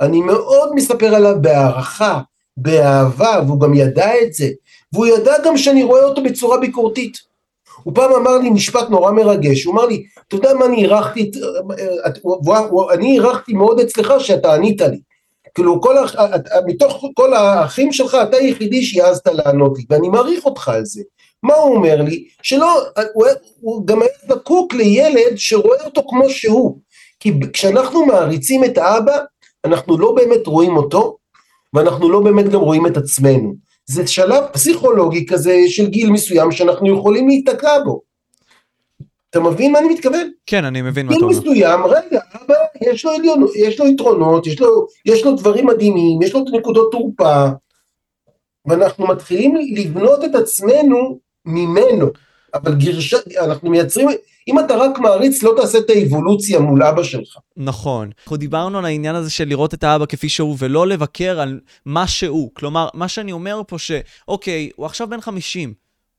[0.00, 2.20] אני מאוד מספר עליו בהערכה,
[2.56, 4.48] באהבה, והוא גם ידע את זה,
[4.92, 7.28] והוא ידע גם שאני רואה אותו בצורה ביקורתית.
[7.82, 11.30] הוא פעם אמר לי משפט נורא מרגש, הוא אמר לי, אתה יודע מה אני הערכתי,
[12.92, 15.00] אני הערכתי מאוד אצלך שאתה ענית לי.
[15.54, 15.94] כאילו, כל,
[16.66, 21.02] מתוך כל האחים שלך, אתה היחידי שהעזת לענות לי, ואני מעריך אותך על זה.
[21.42, 22.28] מה הוא אומר לי?
[22.42, 22.82] שלא,
[23.14, 23.26] הוא,
[23.60, 26.78] הוא גם היה זקוק לילד שרואה אותו כמו שהוא.
[27.20, 29.18] כי כשאנחנו מעריצים את האבא,
[29.64, 31.16] אנחנו לא באמת רואים אותו,
[31.74, 33.54] ואנחנו לא באמת גם רואים את עצמנו.
[33.86, 38.00] זה שלב פסיכולוגי כזה של גיל מסוים שאנחנו יכולים להיתקע בו.
[39.30, 40.30] אתה מבין מה אני מתכוון?
[40.46, 41.32] כן, אני מבין מה אתה אומר.
[41.32, 45.66] גיל מסוים, רגע, אבא, יש לו, עליון, יש לו יתרונות, יש לו, יש לו דברים
[45.66, 47.44] מדהימים, יש לו נקודות תורפה,
[48.66, 52.06] ואנחנו מתחילים לבנות את עצמנו ממנו.
[52.54, 54.08] אבל גירשה, אנחנו מייצרים,
[54.48, 57.36] אם אתה רק מעריץ, לא תעשה את האבולוציה מול אבא שלך.
[57.56, 58.10] נכון.
[58.22, 62.06] אנחנו דיברנו על העניין הזה של לראות את האבא כפי שהוא, ולא לבקר על מה
[62.06, 62.50] שהוא.
[62.54, 65.74] כלומר, מה שאני אומר פה שאוקיי, הוא עכשיו בן 50,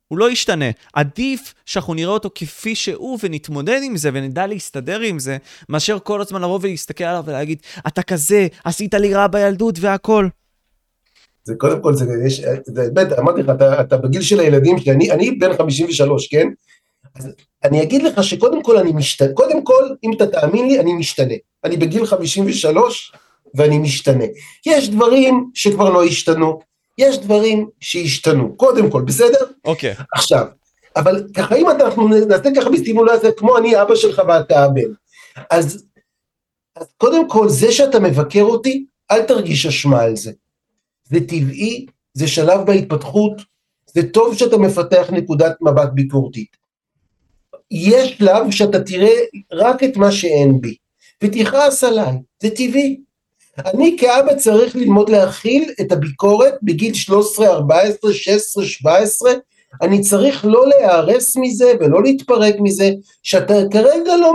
[0.07, 0.65] הוא לא ישתנה.
[0.93, 5.37] עדיף שאנחנו נראה אותו כפי שהוא ונתמודד עם זה ונדע להסתדר עם זה,
[5.69, 10.27] מאשר כל הזמן לבוא ולהסתכל עליו ולהגיד, אתה כזה, עשית לי רע בילדות והכל.
[11.49, 14.91] זה קודם כל, זה, יש, זה באמת, אמרתי לך, אתה, אתה בגיל של הילדים שלי,
[14.91, 16.47] אני, אני בן 53, כן?
[17.15, 17.29] אז
[17.63, 21.33] אני אגיד לך שקודם כל אני משתנה, קודם כל, אם אתה תאמין לי, אני משתנה.
[21.63, 23.13] אני בגיל 53
[23.55, 24.25] ואני משתנה.
[24.65, 26.59] יש דברים שכבר לא השתנו,
[26.97, 29.45] יש דברים שהשתנו, קודם כל, בסדר?
[29.65, 29.93] אוקיי.
[29.93, 30.03] Okay.
[30.13, 30.45] עכשיו,
[30.95, 34.91] אבל ככה אם אנחנו נעשה ככה בסטימולציה, כמו אני אבא שלך ואתה הבן,
[35.49, 35.85] אז,
[36.75, 40.31] אז קודם כל זה שאתה מבקר אותי, אל תרגיש אשמה על זה.
[41.09, 43.41] זה טבעי, זה שלב בהתפתחות,
[43.93, 46.57] זה טוב שאתה מפתח נקודת מבט ביקורתית.
[47.71, 49.15] יש שלב שאתה תראה
[49.51, 50.75] רק את מה שאין בי,
[51.23, 52.99] ותכעס עליי, זה טבעי.
[53.65, 59.31] אני כאבא צריך ללמוד להכיל את הביקורת בגיל 13, 14, 16, 17,
[59.81, 62.91] אני צריך לא להיהרס מזה ולא להתפרק מזה,
[63.23, 64.33] שאתה כרגע לא,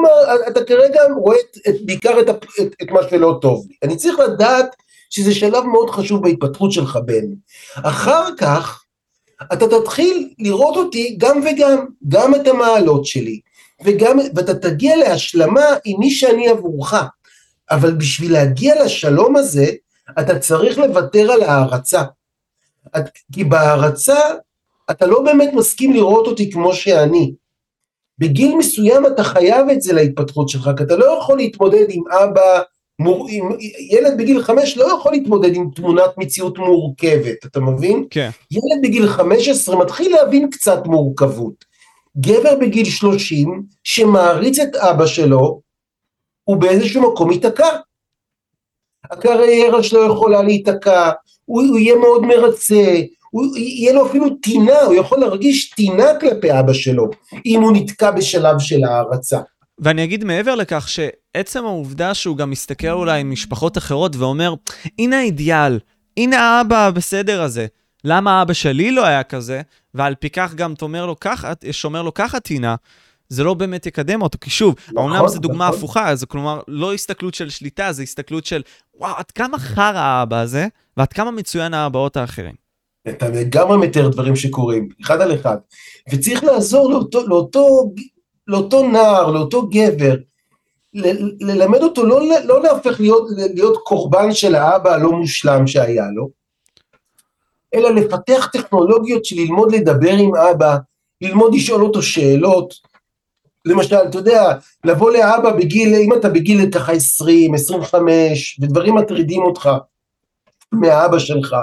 [0.49, 1.37] אתה כרגע רואה
[1.69, 3.77] את, בעיקר את, את, את מה שלא טוב לי.
[3.83, 4.77] אני צריך לדעת
[5.11, 7.25] שזה שלב מאוד חשוב בהתפתחות שלך בן.
[7.75, 8.85] אחר כך,
[9.53, 13.41] אתה תתחיל לראות אותי גם וגם, גם את המעלות שלי,
[13.85, 16.95] וגם, ואתה תגיע להשלמה עם מי שאני עבורך.
[17.71, 19.67] אבל בשביל להגיע לשלום הזה,
[20.21, 22.03] אתה צריך לוותר על הערצה.
[23.33, 24.19] כי בהערצה,
[24.91, 27.35] אתה לא באמת מסכים לראות אותי כמו שאני.
[28.19, 32.63] בגיל מסוים אתה חייב את זה להתפתחות שלך, כי אתה לא יכול להתמודד עם אבא,
[32.99, 33.29] מור...
[33.91, 38.05] ילד בגיל חמש לא יכול להתמודד עם תמונת מציאות מורכבת, אתה מבין?
[38.11, 38.31] כן.
[38.51, 41.65] ילד בגיל חמש עשרה מתחיל להבין קצת מורכבות.
[42.17, 45.61] גבר בגיל שלושים שמעריץ את אבא שלו,
[46.45, 47.77] הוא באיזשהו מקום ייתקע.
[49.11, 51.11] הקריירה שלו יכולה להיתקע,
[51.45, 56.61] הוא, הוא יהיה מאוד מרצה, הוא, יהיה לו אפילו טינה, הוא יכול להרגיש טינה כלפי
[56.61, 57.05] אבא שלו,
[57.47, 59.39] אם הוא נתקע בשלב של הערצה.
[59.79, 64.55] ואני אגיד מעבר לכך שעצם העובדה שהוא גם מסתכל אולי עם משפחות אחרות ואומר,
[64.99, 65.79] הנה האידיאל,
[66.17, 67.67] הנה האבא בסדר הזה.
[68.05, 69.63] למה אבא שלי לא היה כזה?
[69.95, 72.75] ועל פי כך גם תאמר לו ככה, שומר לו ככה טינה,
[73.29, 75.79] זה לא באמת יקדם אותו, כי שוב, נכון, העונה זו דוגמה נכון.
[75.79, 78.63] הפוכה, זה כלומר לא הסתכלות של שליטה, זה הסתכלות של,
[78.95, 82.55] וואו, עד כמה חרא האבא הזה, ועד כמה מצוין האבאות האחרים.
[83.09, 85.57] אתה לגמרי מתאר דברים שקורים, אחד על אחד.
[86.13, 87.91] וצריך לעזור לאותו, לאותו,
[88.49, 90.15] לאותו נער, לאותו גבר,
[90.95, 96.31] ל- ללמד אותו לא, לא להפך להיות, להיות קורבן של האבא הלא מושלם שהיה לו,
[97.75, 100.77] אלא לפתח טכנולוגיות של ללמוד לדבר עם אבא,
[101.21, 102.75] ללמוד לשאול אותו שאלות,
[103.65, 104.55] למשל, אתה יודע,
[104.85, 109.71] לבוא לאבא בגיל, אם אתה בגיל ככה 20, 25, ודברים מטרידים אותך
[110.73, 111.57] מהאבא שלך,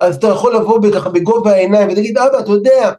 [0.00, 2.92] אז אתה יכול לבוא ככה בגובה העיניים ולהגיד, אבא, אתה יודע,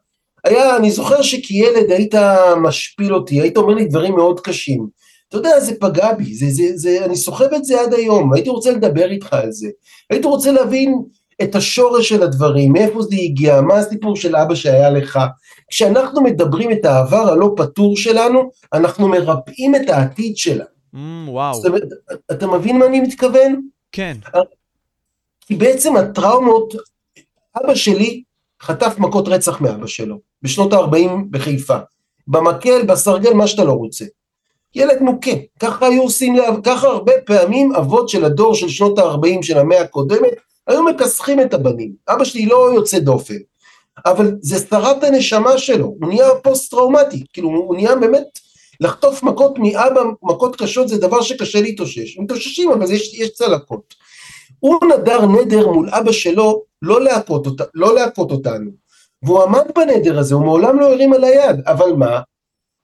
[0.45, 2.15] היה, אני זוכר שכילד היית
[2.61, 4.87] משפיל אותי, היית אומר לי דברים מאוד קשים.
[5.29, 8.49] אתה יודע, זה פגע בי, זה, זה, זה, אני סוחב את זה עד היום, הייתי
[8.49, 9.69] רוצה לדבר איתך על זה.
[10.09, 11.01] הייתי רוצה להבין
[11.41, 15.19] את השורש של הדברים, מאיפה זה הגיע, מה הסיפור של אבא שהיה לך.
[15.69, 20.75] כשאנחנו מדברים את העבר הלא פתור שלנו, אנחנו מרפאים את העתיד שלנו.
[20.93, 21.53] Mm, וואו.
[21.53, 21.83] זאת אומרת,
[22.31, 23.61] אתה מבין מה אני מתכוון?
[23.91, 24.17] כן.
[25.41, 26.73] כי בעצם הטראומות,
[27.57, 28.23] אבא שלי
[28.61, 31.77] חטף מכות רצח מאבא שלו, בשנות ה-40 בחיפה.
[32.27, 34.05] במקל, בסרגל, מה שאתה לא רוצה.
[34.75, 39.57] ילד מוכה, ככה היו עושים, ככה הרבה פעמים אבות של הדור של שנות ה-40 של
[39.57, 40.33] המאה הקודמת,
[40.67, 41.91] היו מכסחים את הבנים.
[42.09, 43.37] אבא שלי לא יוצא דופן,
[44.05, 48.39] אבל זה שרת הנשמה שלו, הוא נהיה פוסט-טראומטי, כאילו הוא נהיה באמת,
[48.79, 52.17] לחטוף מכות מאבא, מכות קשות זה דבר שקשה להתאושש.
[52.17, 53.95] מתאוששים אבל יש, יש צלקות.
[54.59, 58.84] הוא נדר נדר מול אבא שלו לא להכות, אותה, לא להכות אותנו.
[59.25, 62.19] והוא עמד בנדר הזה, הוא מעולם לא הרים על היד, אבל מה?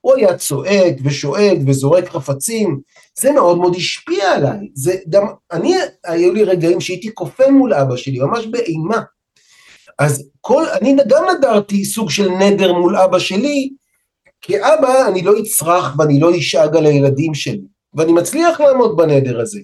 [0.01, 2.80] הוא היה צועק ושואג וזורק חפצים,
[3.19, 4.69] זה מאוד מאוד השפיע עליי.
[4.73, 5.73] זה גם, אני,
[6.06, 9.01] היו לי רגעים שהייתי כופה מול אבא שלי, ממש באימה.
[9.99, 13.69] אז כל, אני גם נדרתי סוג של נדר מול אבא שלי,
[14.41, 17.62] כאבא אני לא אצרח ואני לא אשאג על הילדים שלי,
[17.93, 19.60] ואני מצליח לעמוד בנדר הזה.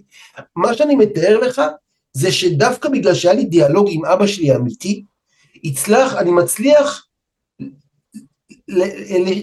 [0.56, 1.62] מה שאני מתאר לך,
[2.13, 5.04] זה שדווקא בגלל שהיה לי דיאלוג עם אבא שלי אמיתי,
[5.68, 7.08] הצלח, אני מצליח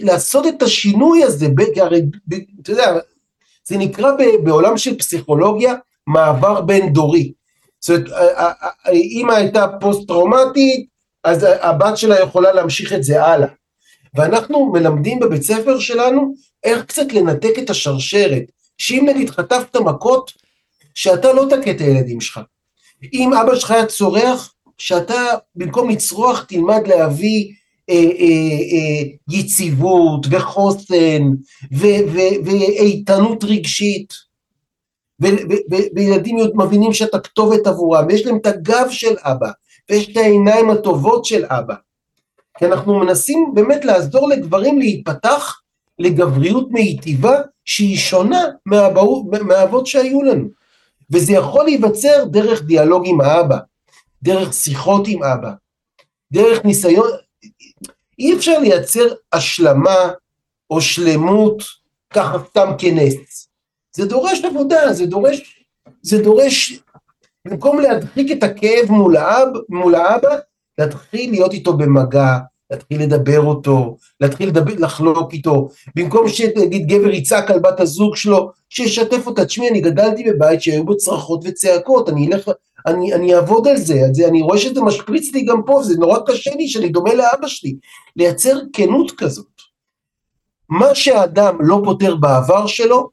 [0.01, 2.01] לעשות את השינוי הזה, הרי,
[2.61, 2.93] אתה יודע,
[3.65, 4.11] זה נקרא
[4.43, 5.73] בעולם של פסיכולוגיה
[6.07, 7.31] מעבר בין דורי.
[7.79, 8.11] זאת אומרת,
[8.83, 10.87] האמא הייתה פוסט-טראומטית,
[11.23, 13.47] אז הבת שלה יכולה להמשיך את זה הלאה.
[14.15, 16.33] ואנחנו מלמדים בבית ספר שלנו
[16.63, 18.43] איך קצת לנתק את השרשרת,
[18.77, 20.31] שאם נגיד חטפת מכות,
[20.95, 22.39] שאתה לא תכה את הילדים שלך.
[23.13, 25.23] אם אבא שלך היה צורח, שאתה
[25.55, 27.53] במקום לצרוח תלמד להביא
[27.89, 28.01] אה, אה,
[28.71, 31.23] אה, יציבות וחוסן
[32.45, 34.13] ואיתנות רגשית.
[35.95, 39.49] וילדים מבינים שאתה כתובת עבורם, ויש להם את הגב של אבא,
[39.89, 41.75] ויש את העיניים הטובות של אבא.
[42.57, 45.61] כי אנחנו מנסים באמת לעזור לגברים להיפתח
[45.99, 48.43] לגבריות מיטיבה שהיא שונה
[49.45, 50.47] מהאבות שהיו לנו.
[51.11, 53.57] וזה יכול להיווצר דרך דיאלוג עם האבא,
[54.25, 55.51] דרך שיחות עם אבא,
[56.33, 57.07] דרך ניסיון,
[58.19, 60.11] אי אפשר לייצר השלמה
[60.69, 61.63] או שלמות
[62.13, 63.47] ככה סתם כנס.
[63.95, 65.65] זה דורש עבודה, זה דורש,
[66.01, 66.79] זה דורש,
[67.45, 70.35] במקום להדחיק את הכאב מול האב, מול האבא,
[70.77, 72.37] להתחיל להיות איתו במגע,
[72.71, 78.51] להתחיל לדבר אותו, להתחיל לדבר, לחלוק איתו, במקום שנגיד גבר יצעק על בת הזוג שלו,
[78.69, 82.49] שישתף אותה, תשמעי, אני גדלתי בבית שהיו בו צרחות וצעקות, אני אלך,
[82.85, 86.19] אני, אני אעבוד על זה, זה, אני רואה שזה משפריץ לי גם פה, זה נורא
[86.27, 87.75] קשה לי שאני דומה לאבא שלי,
[88.15, 89.61] לייצר כנות כזאת.
[90.69, 93.09] מה שהאדם לא פותר בעבר שלו,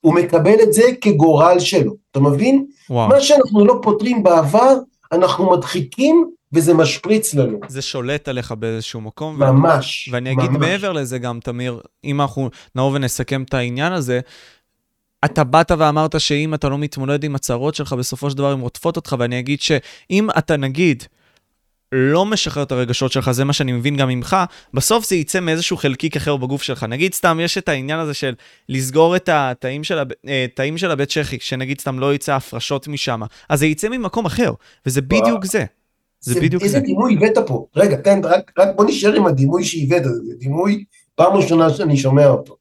[0.00, 2.66] הוא מקבל את זה כגורל שלו, אתה מבין?
[2.90, 3.08] וואו.
[3.08, 4.74] מה שאנחנו לא פותרים בעבר,
[5.12, 7.58] אנחנו מדחיקים וזה משפריץ לנו.
[7.68, 9.38] זה שולט עליך באיזשהו מקום.
[9.38, 10.60] ממש, ואני אגיד ממש.
[10.60, 14.20] מעבר לזה גם, תמיר, אם אנחנו נבוא ונסכם את העניין הזה,
[15.24, 18.96] אתה באת ואמרת שאם אתה לא מתמודד עם הצהרות שלך, בסופו של דבר הן רודפות
[18.96, 21.04] אותך, ואני אגיד שאם אתה נגיד
[21.92, 24.36] לא משחרר את הרגשות שלך, זה מה שאני מבין גם ממך,
[24.74, 26.84] בסוף זה יצא מאיזשהו חלקיק אחר בגוף שלך.
[26.84, 28.34] נגיד סתם, יש את העניין הזה של
[28.68, 30.08] לסגור את התאים של, הב...
[30.28, 30.46] אה,
[30.76, 34.52] של הבית צ'כי, שנגיד סתם לא יצא הפרשות משם, אז זה יצא ממקום אחר,
[34.86, 35.64] וזה בדיוק זה.
[36.20, 36.66] זה בדיוק זה.
[36.66, 37.66] איזה דימוי הבאת פה?
[37.76, 42.26] רגע, תן, רק, רק בוא נשאר עם הדימוי שהבאת, זה דימוי פעם ראשונה שאני שומע
[42.26, 42.56] אותו.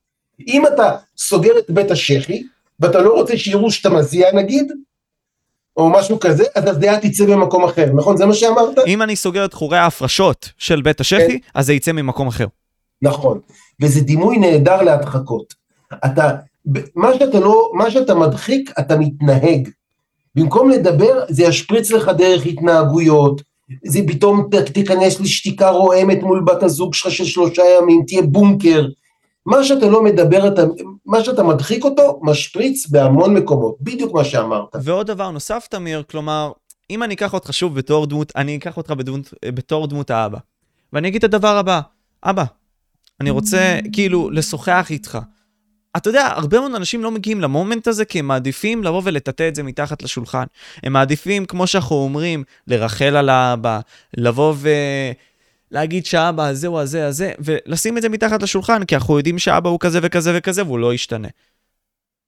[0.47, 2.43] אם אתה סוגר את בית השחי,
[2.83, 4.71] ואתה לא רוצה שיראו שאתה מזיע נגיד,
[5.77, 8.17] או משהו כזה, אז הזיעה תצא במקום אחר, נכון?
[8.17, 8.79] זה מה שאמרת?
[8.87, 11.37] אם אני סוגר את חורי ההפרשות של בית השחי, כן.
[11.55, 12.45] אז זה יצא ממקום אחר.
[13.01, 13.39] נכון,
[13.81, 15.53] וזה דימוי נהדר להדחקות.
[16.05, 16.31] אתה,
[16.95, 19.69] מה שאתה לא, מה שאתה מדחיק, אתה מתנהג.
[20.35, 23.41] במקום לדבר, זה ישפריץ לך דרך התנהגויות,
[23.85, 28.85] זה פתאום תיכנס לשתיקה רועמת מול בת הזוג שלך של שלושה ימים, תהיה בונקר.
[29.45, 30.61] מה שאתה לא מדבר, אתה,
[31.05, 34.75] מה שאתה מדחיק אותו, משפריץ בהמון מקומות, בדיוק מה שאמרת.
[34.83, 36.51] ועוד דבר נוסף, תמיר, כלומר,
[36.89, 40.37] אם אני אקח אותך שוב בתור דמות, אני אקח אותך בדמות, בתור דמות האבא.
[40.93, 41.81] ואני אגיד את הדבר הבא,
[42.23, 42.43] אבא,
[43.21, 45.19] אני רוצה כאילו לשוחח איתך.
[45.97, 49.55] אתה יודע, הרבה מאוד אנשים לא מגיעים למומנט הזה כי הם מעדיפים לבוא ולטאטא את
[49.55, 50.43] זה מתחת לשולחן.
[50.83, 53.79] הם מעדיפים, כמו שאנחנו אומרים, לרחל על האבא,
[54.17, 54.53] לבוא
[55.73, 59.69] ולהגיד שהאבא הזה הוא הזה הזה, ולשים את זה מתחת לשולחן, כי אנחנו יודעים שהאבא
[59.69, 61.27] הוא כזה וכזה וכזה והוא לא ישתנה.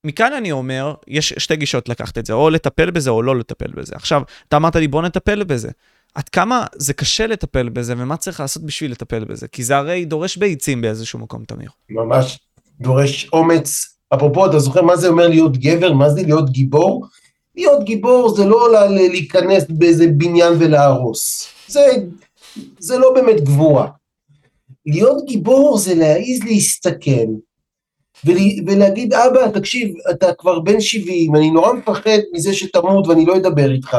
[0.04, 3.72] מכאן אני אומר, יש שתי גישות לקחת את זה, או לטפל בזה או לא לטפל
[3.72, 3.96] בזה.
[3.96, 5.70] עכשיו, אתה אמרת לי, בוא נטפל בזה.
[6.16, 9.48] עד כמה זה קשה לטפל בזה, ומה צריך לעשות בשביל לטפל בזה?
[9.48, 11.70] כי זה הרי דורש ביצים באיזשהו מקום, תמיר.
[11.89, 12.39] ממש.
[12.82, 13.98] דורש אומץ.
[14.14, 15.93] אפרופו, אתה זוכר מה זה אומר להיות גבר?
[15.93, 17.08] מה זה להיות גיבור?
[17.56, 21.48] להיות גיבור זה לא להיכנס באיזה בניין ולהרוס.
[21.68, 21.82] זה,
[22.80, 23.88] זה לא באמת גבורה.
[24.86, 27.26] להיות גיבור זה להעיז להסתכן
[28.66, 33.72] ולהגיד, אבא, תקשיב, אתה כבר בן 70, אני נורא מפחד מזה שתמות ואני לא אדבר
[33.72, 33.97] איתך.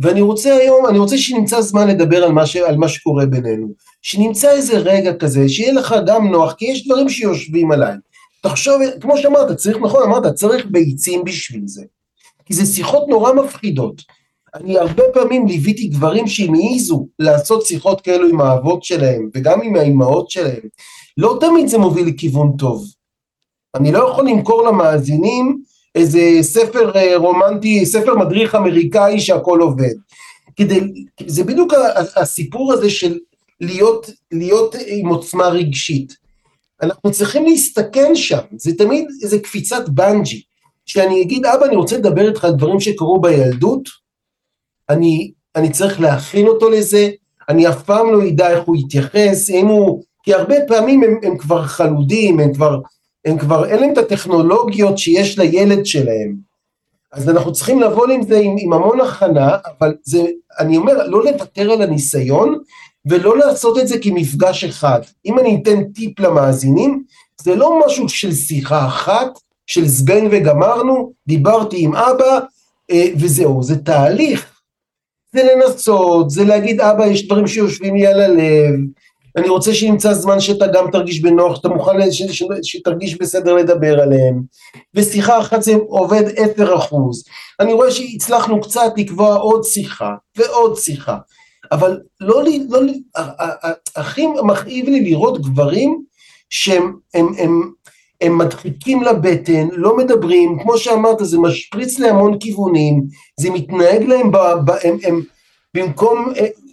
[0.00, 3.68] ואני רוצה היום, אני רוצה שנמצא זמן לדבר על מה, ש, על מה שקורה בינינו.
[4.02, 7.94] שנמצא איזה רגע כזה, שיהיה לך גם נוח, כי יש דברים שיושבים עליי.
[8.42, 11.82] תחשוב, כמו שאמרת, צריך, נכון, אמרת, צריך ביצים בשביל זה.
[12.44, 14.02] כי זה שיחות נורא מפחידות.
[14.54, 19.76] אני הרבה פעמים ליוויתי גברים שהם העיזו לעשות שיחות כאלו עם האבות שלהם, וגם עם
[19.76, 20.62] האימהות שלהם.
[21.16, 22.84] לא תמיד זה מוביל לכיוון טוב.
[23.74, 25.62] אני לא יכול למכור למאזינים
[25.94, 29.94] איזה ספר אה, רומנטי, ספר מדריך אמריקאי שהכל עובד.
[30.56, 30.80] כדי,
[31.26, 31.72] זה בדיוק
[32.16, 33.18] הסיפור הזה של
[33.60, 36.16] להיות, להיות עם עוצמה רגשית.
[36.82, 40.42] אנחנו צריכים להסתכן שם, זה תמיד איזה קפיצת בנג'י,
[40.86, 44.01] שאני אגיד, אבא, אני רוצה לדבר איתך על דברים שקרו בילדות,
[44.92, 47.10] אני, אני צריך להכין אותו לזה,
[47.48, 51.38] אני אף פעם לא אדע איך הוא יתייחס, אם הוא, כי הרבה פעמים הם, הם
[51.38, 52.80] כבר חלודים, הם כבר
[53.24, 56.36] הם כבר, אין להם את הטכנולוגיות שיש לילד שלהם.
[57.12, 60.22] אז אנחנו צריכים לבוא עם זה עם, עם המון הכנה, אבל זה,
[60.58, 62.58] אני אומר, לא לוותר על הניסיון,
[63.06, 65.00] ולא לעשות את זה כמפגש אחד.
[65.26, 67.02] אם אני אתן טיפ למאזינים,
[67.40, 72.38] זה לא משהו של שיחה אחת, של זבנג וגמרנו, דיברתי עם אבא,
[72.90, 74.51] אה, וזהו, זה תהליך.
[75.34, 78.74] זה לנסות, זה להגיד, אבא, יש דברים שיושבים לי על הלב,
[79.36, 84.00] אני רוצה שנמצא זמן שאתה גם תרגיש בנוח, שאתה מוכן ש, ש, שתרגיש בסדר לדבר
[84.00, 84.42] עליהם.
[84.94, 87.24] ושיחה אחת זה עובד 10 אחוז.
[87.60, 91.16] אני רואה שהצלחנו קצת לקבוע עוד שיחה ועוד שיחה.
[91.72, 92.92] אבל לא, לא, לא
[93.96, 96.02] הכי מכאיב לי לראות גברים
[96.50, 97.72] שהם הם, הם,
[98.22, 103.04] הם מדחיקים לבטן, לא מדברים, כמו שאמרת, זה משפריץ להמון כיוונים,
[103.40, 105.22] זה מתנהג להם, ב, ב, הם, הם,
[105.74, 106.32] במקום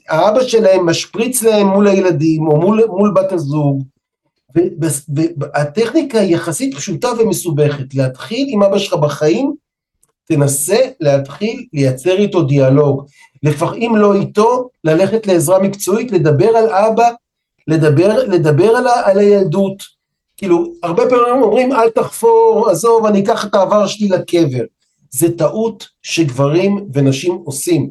[0.09, 3.83] האבא שלהם משפריץ להם מול הילדים או מול, מול בת הזוג,
[5.37, 9.53] והטכניקה היא יחסית פשוטה ומסובכת, להתחיל עם אבא שלך בחיים,
[10.25, 13.05] תנסה להתחיל לייצר איתו דיאלוג,
[13.43, 17.09] לפעמים לא איתו, ללכת לעזרה מקצועית, לדבר על אבא,
[17.67, 19.98] לדבר, לדבר על, על הילדות.
[20.39, 24.63] כאילו, הרבה פעמים אומרים, אל תחפור, עזוב, אני אקח את העבר שלי לקבר.
[25.11, 27.89] זה טעות שגברים ונשים עושים.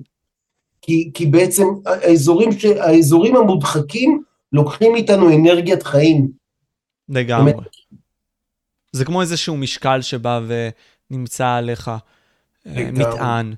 [0.82, 4.22] כי, כי בעצם האזורים, ש, האזורים המודחקים
[4.52, 6.28] לוקחים איתנו אנרגיית חיים.
[7.08, 7.52] לגמרי.
[8.92, 10.40] זה כמו איזשהו משקל שבא
[11.10, 12.00] ונמצא עליך, אה,
[12.66, 12.92] לגמרי.
[12.92, 13.54] מטען.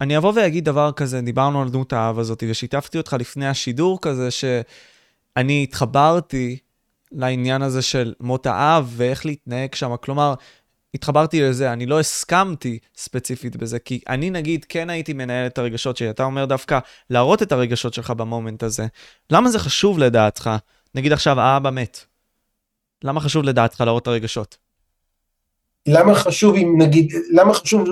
[0.00, 4.30] אני אבוא ואגיד דבר כזה, דיברנו על דמות האב הזאת, ושיתפתי אותך לפני השידור כזה,
[4.30, 6.58] שאני התחברתי
[7.12, 9.94] לעניין הזה של מות האב ואיך להתנהג שם.
[10.00, 10.34] כלומר,
[10.94, 15.96] התחברתי לזה, אני לא הסכמתי ספציפית בזה, כי אני נגיד כן הייתי מנהל את הרגשות
[15.96, 16.78] שלי, אתה אומר דווקא
[17.10, 18.86] להראות את הרגשות שלך במומנט הזה.
[19.30, 20.50] למה זה חשוב לדעתך?
[20.94, 22.04] נגיד עכשיו האבא מת.
[23.04, 24.56] למה חשוב לדעתך להראות את הרגשות?
[25.88, 27.88] למה חשוב, אם נגיד, למה חשוב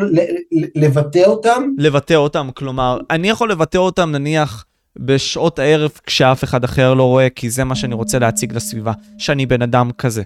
[0.74, 1.68] לבטא אותם?
[1.78, 4.64] לבטא אותם, כלומר, אני יכול לבטא אותם נניח
[4.96, 9.46] בשעות הערב כשאף אחד אחר לא רואה, כי זה מה שאני רוצה להציג לסביבה, שאני
[9.46, 10.22] בן אדם כזה.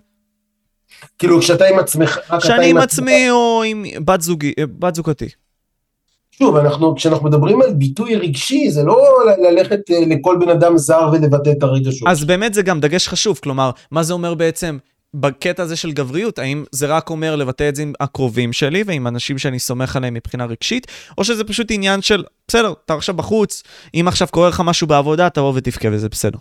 [1.19, 5.29] כאילו, כשאתה עם עצמך, רק אתה שאני עם עצמי או עם בת, זוגי, בת זוגתי.
[6.31, 9.19] שוב, אנחנו, כשאנחנו מדברים על ביטוי רגשי, זה לא
[9.51, 12.09] ללכת אה, לכל בן אדם זר ולבטא את הרגשות.
[12.09, 14.79] אז באמת זה גם דגש חשוב, כלומר, מה זה אומר בעצם
[15.21, 16.39] בקטע הזה של גבריות?
[16.39, 20.15] האם זה רק אומר לבטא את זה עם הקרובים שלי ועם אנשים שאני סומך עליהם
[20.15, 20.87] מבחינה רגשית,
[21.19, 23.63] או שזה פשוט עניין של, בסדר, אתה עכשיו בחוץ,
[23.95, 26.39] אם עכשיו קורה לך משהו בעבודה, תבוא ותבכה וזה בסדר.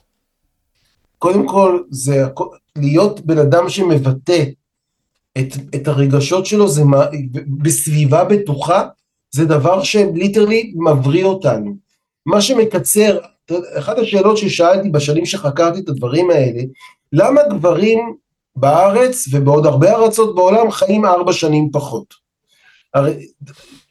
[1.19, 2.23] קודם כל, זה
[2.77, 4.43] להיות בן אדם שמבטא
[5.37, 7.05] את, את הרגשות שלו, זה מה,
[7.47, 8.87] בסביבה בטוחה,
[9.31, 11.75] זה דבר שליטרלי מבריא אותנו.
[12.25, 13.17] מה שמקצר,
[13.79, 16.61] אחת השאלות ששאלתי בשנים שחקרתי את הדברים האלה,
[17.13, 18.15] למה גברים
[18.55, 22.13] בארץ ובעוד הרבה ארצות בעולם חיים ארבע שנים פחות?
[22.93, 23.27] הרי,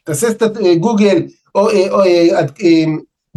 [0.03, 1.23] תעשה סטט, גוגל,
[1.55, 2.85] או, או, או, אה, אה,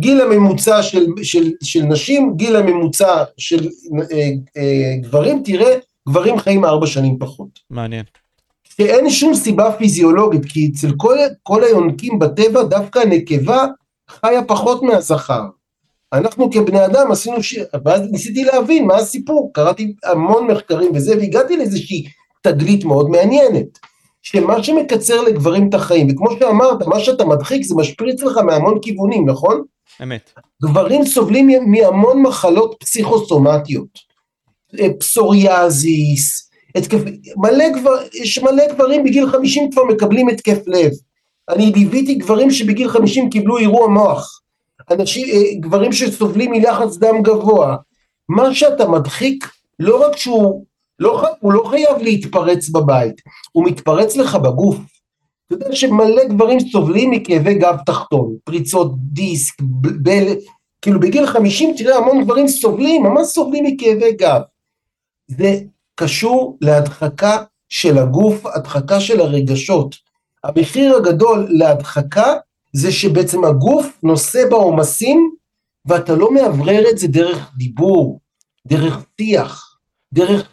[0.01, 3.69] גיל הממוצע של, של, של נשים, גיל הממוצע של
[4.13, 5.75] אה, אה, גברים, תראה,
[6.09, 7.49] גברים חיים ארבע שנים פחות.
[7.71, 8.05] מעניין.
[8.77, 13.67] שאין שום סיבה פיזיולוגית, כי אצל כל, כל היונקים בטבע, דווקא הנקבה
[14.09, 15.45] חיה פחות מהזכר.
[16.13, 17.59] אנחנו כבני אדם עשינו ש...
[17.85, 22.05] ואז ניסיתי להבין מה הסיפור, קראתי המון מחקרים וזה, והגעתי לאיזושהי
[22.43, 23.79] תגלית מאוד מעניינת.
[24.23, 29.29] שמה שמקצר לגברים את החיים, וכמו שאמרת, מה שאתה מדחיק זה משפריץ לך מהמון כיוונים,
[29.29, 29.63] נכון?
[30.03, 30.31] אמת.
[30.63, 34.09] גברים סובלים מהמון מחלות פסיכוסומטיות.
[34.81, 36.99] אה, פסוריאזיס, התקף,
[37.37, 40.91] מלא גבר, יש מלא גברים בגיל 50 כבר מקבלים התקף לב.
[41.49, 44.41] אני ליוויתי גברים שבגיל 50 קיבלו אירוע מוח.
[44.91, 47.77] אנשים, אה, גברים שסובלים מלחץ דם גבוה.
[48.29, 50.65] מה שאתה מדחיק, לא רק שהוא,
[50.99, 53.21] לא, הוא לא חייב להתפרץ בבית,
[53.53, 54.77] הוא מתפרץ לך בגוף.
[55.47, 60.25] אתה יודע שמלא גברים סובלים מכאבי גב תחתון, פריצות דיסק, בל...
[60.83, 64.41] כאילו בגיל 50 תראה המון גברים סובלים, ממש סובלים מכאבי גב.
[65.29, 65.61] זה
[65.95, 69.95] קשור להדחקה של הגוף, הדחקה של הרגשות.
[70.45, 72.35] המחיר הגדול להדחקה
[72.73, 75.31] זה שבעצם הגוף נושא בעומסים
[75.87, 78.21] ואתה לא מאוורר את זה דרך דיבור,
[78.67, 79.79] דרך שיח,
[80.13, 80.49] דרך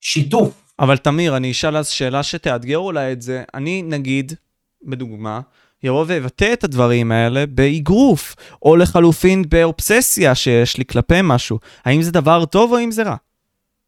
[0.00, 0.62] שיתוף.
[0.78, 3.42] אבל תמיר, אני אשאל אז שאלה שתאתגר אולי את זה.
[3.54, 4.32] אני, נגיד,
[4.82, 5.40] בדוגמה,
[5.82, 11.58] יבוא ויבטא את הדברים האלה באגרוף, או לחלופין באובססיה שיש לי כלפי משהו.
[11.84, 13.16] האם זה דבר טוב או האם זה רע?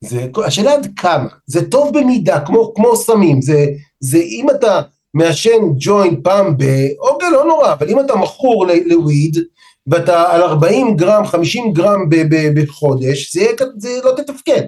[0.04, 3.66] זה, השאלה עד כמה, זה טוב במידה, כמו, כמו סמים, זה,
[4.00, 4.80] זה אם אתה
[5.14, 6.64] מעשן ג'וינט פעם ב...
[6.98, 9.38] אוקיי, לא נורא, אבל אם אתה מכור לוויד,
[9.86, 12.08] ואתה על 40 גרם, 50 גרם
[12.54, 13.46] בחודש, זה,
[13.76, 14.62] זה לא תתפקד.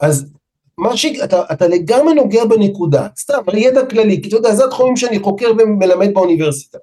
[0.00, 0.32] אז
[0.78, 4.96] מה שאתה אתה לגמרי נוגע בנקודה, סתם, על ידע כללי, כי אתה יודע, זה התחומים
[4.96, 6.78] שאני חוקר ומלמד באוניברסיטה.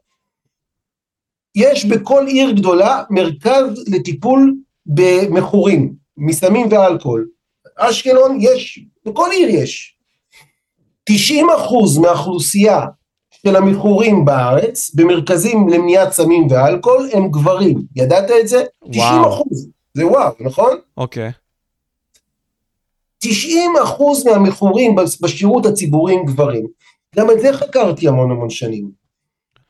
[1.55, 7.27] יש בכל עיר גדולה מרכז לטיפול במכורים, מסמים ואלכוהול.
[7.75, 9.98] אשקלון יש, בכל עיר יש.
[11.11, 12.81] 90 אחוז מהאוכלוסייה
[13.45, 17.81] של המכורים בארץ, במרכזים למניעת סמים ואלכוהול, הם גברים.
[17.95, 18.63] ידעת את זה?
[18.91, 19.67] 90 אחוז.
[19.93, 20.77] זה וואו, נכון?
[20.97, 21.31] אוקיי.
[23.19, 26.67] 90 אחוז מהמכורים בשירות הציבורי הם גברים.
[27.15, 28.89] גם את זה חקרתי המון המון שנים.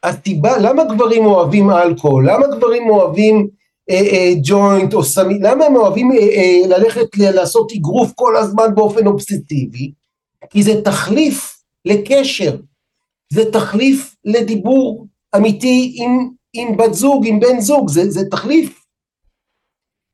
[0.03, 2.29] הסיבה, למה גברים אוהבים אלכוהול?
[2.31, 3.47] למה גברים אוהבים
[3.89, 5.41] אה, אה, ג'וינט או סמים?
[5.43, 9.91] למה הם אוהבים אה, אה, ללכת ל- לעשות אגרוף כל הזמן באופן אובססיבי?
[10.49, 12.55] כי זה תחליף לקשר.
[13.33, 18.85] זה תחליף לדיבור אמיתי עם, עם בת זוג, עם בן זוג, זה, זה תחליף.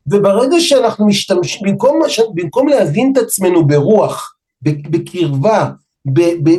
[0.07, 1.99] וברגע שאנחנו משתמשים, במקום,
[2.33, 5.69] במקום להבין את עצמנו ברוח, בקרבה,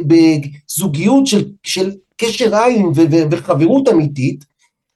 [0.06, 4.44] בזוגיות של, של קשר עין ו- ו- וחברות אמיתית,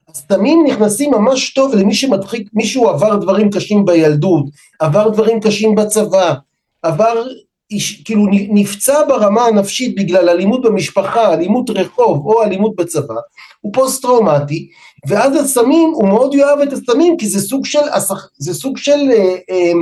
[0.08, 4.44] הסתמים נכנסים ממש טוב למי שמדחיק, מישהו עבר דברים קשים בילדות,
[4.80, 6.34] עבר דברים קשים בצבא,
[6.82, 7.22] עבר,
[8.04, 13.14] כאילו נפצע ברמה הנפשית בגלל אלימות במשפחה, אלימות רחוב או אלימות בצבא,
[13.60, 14.68] הוא פוסט טראומטי,
[15.08, 17.78] ואז הסמים, הוא מאוד יאהב את הסמים כי זה סוג של,
[18.38, 19.72] זה סוג של, אה, אה,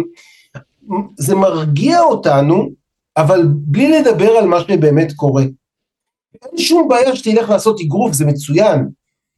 [1.19, 2.69] זה מרגיע אותנו,
[3.17, 5.43] אבל בלי לדבר על מה שבאמת קורה.
[6.43, 8.89] אין שום בעיה שתלך לעשות אגרוף, זה מצוין.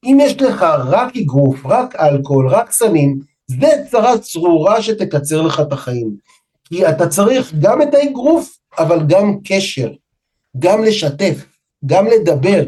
[0.05, 5.73] אם יש לך רק אגרוף, רק אלכוהול, רק סמים, זה צרה צרורה שתקצר לך את
[5.73, 6.17] החיים.
[6.73, 9.91] כי אתה צריך גם את האגרוף, אבל גם קשר,
[10.59, 11.45] גם לשתף,
[11.87, 12.63] גם לדבר.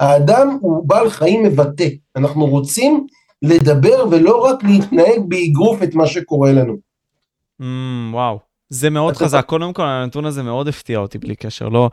[0.00, 3.06] האדם הוא בעל חיים מבטא, אנחנו רוצים
[3.42, 6.76] לדבר ולא רק להתנהג באגרוף את מה שקורה לנו.
[7.60, 7.64] Mm,
[8.12, 8.38] וואו,
[8.68, 9.44] זה מאוד חזק.
[9.46, 11.68] קודם כל, הנתון הזה מאוד הפתיע אותי בלי קשר.
[11.68, 11.90] לא,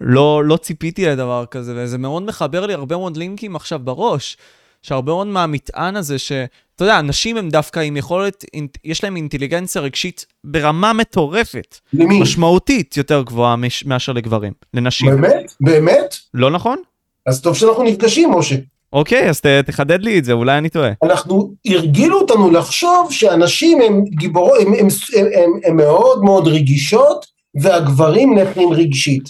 [0.00, 4.36] לא, לא ציפיתי לדבר כזה, וזה מאוד מחבר לי הרבה מאוד לינקים עכשיו בראש,
[4.82, 8.44] שהרבה מאוד מהמטען הזה, שאתה יודע, אנשים הם דווקא עם יכולת,
[8.84, 11.78] יש להם אינטליגנציה רגשית ברמה מטורפת.
[11.92, 12.20] למי?
[12.20, 13.56] משמעותית יותר גבוהה
[13.86, 15.10] מאשר לגברים, לנשים.
[15.10, 15.52] באמת?
[15.60, 16.16] באמת?
[16.34, 16.78] לא נכון?
[17.26, 18.56] אז טוב שאנחנו נפגשים, משה.
[18.92, 20.92] אוקיי, אז ת, תחדד לי את זה, אולי אני טועה.
[21.02, 27.26] אנחנו, הרגילו אותנו לחשוב שאנשים הם גיבורות, הם, הם, הם, הם, הם מאוד מאוד רגישות,
[27.54, 29.22] והגברים נכים רגשית.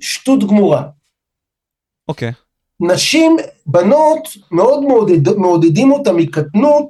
[0.00, 0.82] שטות גמורה.
[2.08, 2.32] אוקיי.
[2.80, 6.88] נשים, בנות, מאוד מעודד, מעודדים אותם מקטנות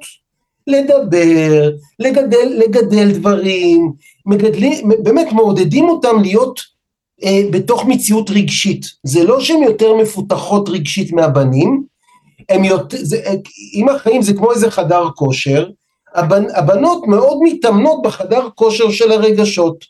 [0.67, 1.69] לדבר,
[1.99, 3.91] לגדל, לגדל דברים,
[4.25, 6.59] מגדלים, באמת מעודדים אותם להיות
[7.23, 8.85] אה, בתוך מציאות רגשית.
[9.03, 11.83] זה לא שהן יותר מפותחות רגשית מהבנים,
[12.49, 13.33] הם יותר, זה, אה,
[13.73, 15.69] עם החיים זה כמו איזה חדר כושר,
[16.15, 19.85] הבנ, הבנות מאוד מתאמנות בחדר כושר של הרגשות.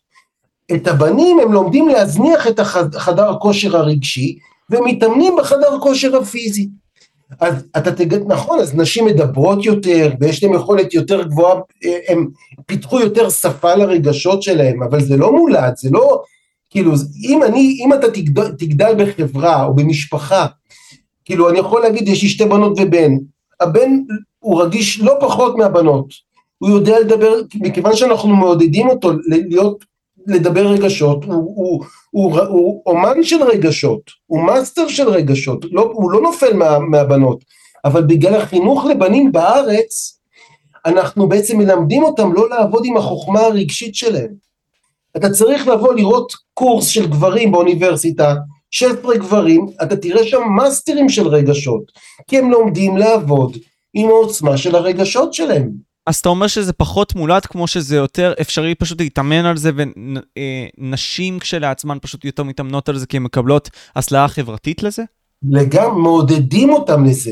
[0.76, 4.38] את הבנים הם לומדים להזניח את החדר כושר הרגשי,
[4.70, 6.70] ומתאמנים בחדר כושר הפיזי.
[7.39, 11.59] אז אתה תגיד, נכון, אז נשים מדברות יותר, ויש להן יכולת יותר גבוהה,
[12.07, 12.28] הם
[12.65, 16.22] פיתחו יותר שפה לרגשות שלהם, אבל זה לא מולד, זה לא,
[16.70, 16.91] כאילו,
[17.30, 20.45] אם אני, אם אתה תגדל, תגדל בחברה או במשפחה,
[21.26, 23.11] כאילו, אני יכול להגיד, יש לי שתי בנות ובן,
[23.59, 23.91] הבן
[24.39, 26.13] הוא רגיש לא פחות מהבנות,
[26.57, 29.86] הוא יודע לדבר, מכיוון שאנחנו מעודדים אותו להיות
[30.28, 35.82] לדבר רגשות, הוא, הוא, הוא, הוא, הוא אומן של רגשות, הוא מאסטר של רגשות, לא,
[35.93, 37.43] הוא לא נופל מה, מהבנות,
[37.86, 40.20] אבל בגלל החינוך לבנים בארץ,
[40.86, 44.49] אנחנו בעצם מלמדים אותם לא לעבוד עם החוכמה הרגשית שלהם.
[45.17, 48.36] אתה צריך לבוא לראות קורס של גברים באוניברסיטה,
[48.72, 51.91] 16 גברים, אתה תראה שם מאסטרים של רגשות,
[52.28, 53.57] כי הם לומדים לעבוד
[53.93, 55.89] עם העוצמה של הרגשות שלהם.
[56.10, 61.39] אז אתה אומר שזה פחות מולד, כמו שזה יותר אפשרי פשוט להתאמן על זה, ונשים
[61.39, 65.03] כשלעצמן פשוט יותר מתאמנות על זה, כי הן מקבלות הסלעה חברתית לזה?
[65.49, 67.32] לגמרי, מעודדים אותם לזה.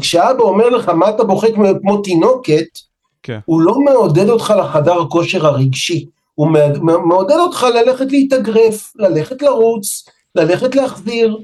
[0.00, 1.48] כשאבא אומר לך, מה אתה בוחק
[1.82, 2.78] כמו תינוקת,
[3.22, 3.38] כן.
[3.44, 6.48] הוא לא מעודד אותך לחדר הכושר הרגשי, הוא
[7.04, 11.38] מעודד אותך ללכת להתאגרף, ללכת לרוץ, ללכת להחזיר.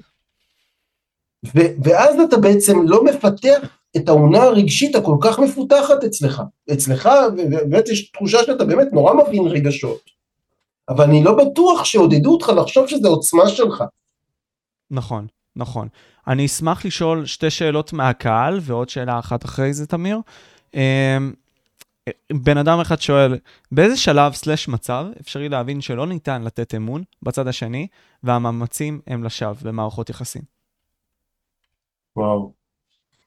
[1.54, 3.58] ואז אתה בעצם לא מפתח
[3.96, 6.42] את האונה הרגשית הכל כך מפותחת אצלך.
[6.72, 10.00] אצלך, ובאמת יש תחושה שאתה באמת נורא מבין רגשות.
[10.88, 13.84] אבל אני לא בטוח שעודדו אותך לחשוב שזה עוצמה שלך.
[14.90, 15.26] נכון,
[15.56, 15.88] נכון.
[16.26, 20.18] אני אשמח לשאול שתי שאלות מהקהל, ועוד שאלה אחת אחרי זה, תמיר.
[20.74, 21.32] אמ,
[22.32, 23.38] בן אדם אחד שואל,
[23.72, 27.86] באיזה שלב סלש מצב אפשרי להבין שלא ניתן לתת אמון בצד השני,
[28.22, 30.42] והמאמצים הם לשווא במערכות יחסים?
[32.16, 32.63] וואו.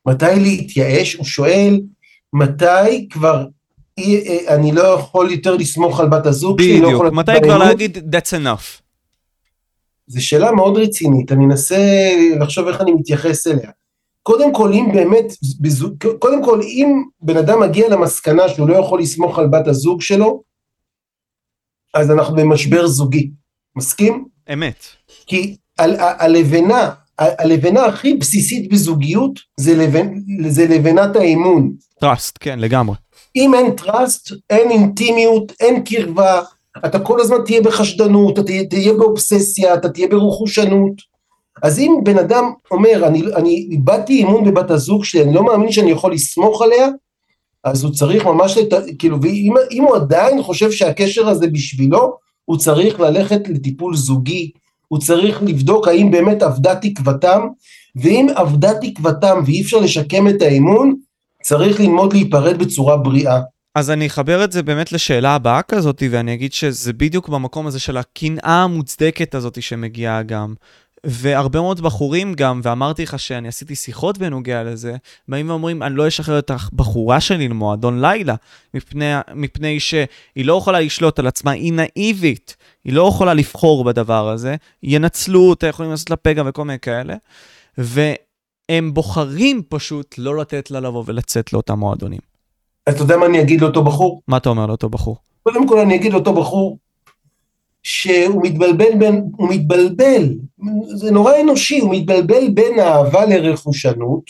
[0.08, 1.14] מתי להתייאש?
[1.14, 1.82] הוא שואל,
[2.34, 3.46] מתי כבר
[4.00, 6.80] אה, אני לא יכול יותר לסמוך על בת הזוג שלי?
[6.80, 8.82] לא בדיוק, לא מתי כבר להגיד that's enough?
[10.08, 11.78] זו שאלה מאוד רצינית, אני אנסה
[12.40, 13.70] לחשוב איך אני מתייחס אליה.
[14.24, 15.26] קודם כל, אם באמת,
[16.20, 20.44] קודם כל, אם בן אדם מגיע למסקנה שהוא לא יכול לסמוך על בת הזוג שלו,
[21.94, 23.32] אז אנחנו במשבר זוגי.
[23.76, 24.26] מסכים?
[24.54, 24.86] אמת.
[25.26, 25.56] כי
[26.20, 30.14] הלבנה, הלבנה הכי בסיסית בזוגיות זה, לבנ,
[30.50, 31.74] זה לבנת האמון.
[32.00, 32.96] trust, כן, לגמרי.
[33.36, 36.42] אם אין trust, אין אינטימיות, אין קרבה,
[36.86, 40.94] אתה כל הזמן תהיה בחשדנות, אתה תהיה, באובססיה, אתה תהיה ברכושנות.
[41.64, 45.72] אז אם בן אדם אומר, אני, אני איבדתי אמון בבת הזוג שלי, אני לא מאמין
[45.72, 46.88] שאני יכול לסמוך עליה,
[47.64, 48.74] אז הוא צריך ממש, לת...
[49.00, 54.52] כאילו, ואם הוא עדיין חושב שהקשר הזה בשבילו, הוא צריך ללכת לטיפול זוגי,
[54.88, 57.42] הוא צריך לבדוק האם באמת אבדה תקוותם,
[57.96, 60.96] ואם אבדה תקוותם ואי אפשר לשקם את האמון,
[61.44, 63.40] צריך ללמוד להיפרד בצורה בריאה.
[63.76, 67.80] אז אני אחבר את זה באמת לשאלה הבאה כזאת, ואני אגיד שזה בדיוק במקום הזה
[67.80, 70.54] של הקנאה המוצדקת הזאת שמגיעה גם
[71.04, 74.96] והרבה מאוד בחורים גם, ואמרתי לך שאני עשיתי שיחות בנוגע לזה,
[75.28, 78.36] באים ואומרים, אני לא אשחרר את הבחורה שלי למועדון לילה,
[78.74, 82.56] מפני, מפני שהיא לא יכולה לשלוט על עצמה, היא נאיבית,
[82.88, 87.16] היא לא יכולה לבחור בדבר הזה, ינצלו אותה, יכולים לעשות לה פגע וכל מיני כאלה,
[87.78, 92.20] והם בוחרים פשוט לא לתת לה לבוא ולצאת לאותם מועדונים.
[92.90, 94.22] אתה יודע מה אני אגיד לאותו בחור?
[94.28, 95.18] מה אתה אומר לאותו בחור?
[95.44, 96.78] קודם כל אני אגיד לאותו בחור,
[97.84, 100.24] שהוא מתבלבל בין, הוא מתבלבל,
[100.96, 104.24] זה נורא אנושי, הוא מתבלבל בין אהבה לרכושנות.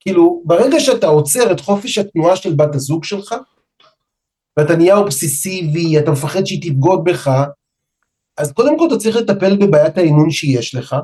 [0.00, 3.34] כאילו, ברגע שאתה עוצר את חופש התנועה של בת הזוג שלך,
[4.56, 7.30] ואתה נהיה אובססיבי, אתה מפחד שהיא תבגוד בך,
[8.38, 10.96] אז קודם כל אתה צריך לטפל בבעיית האימון שיש לך,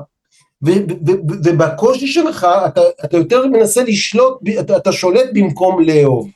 [1.43, 6.29] ובקושי שלך אתה, אתה יותר מנסה לשלוט, אתה, אתה שולט במקום לאהוב.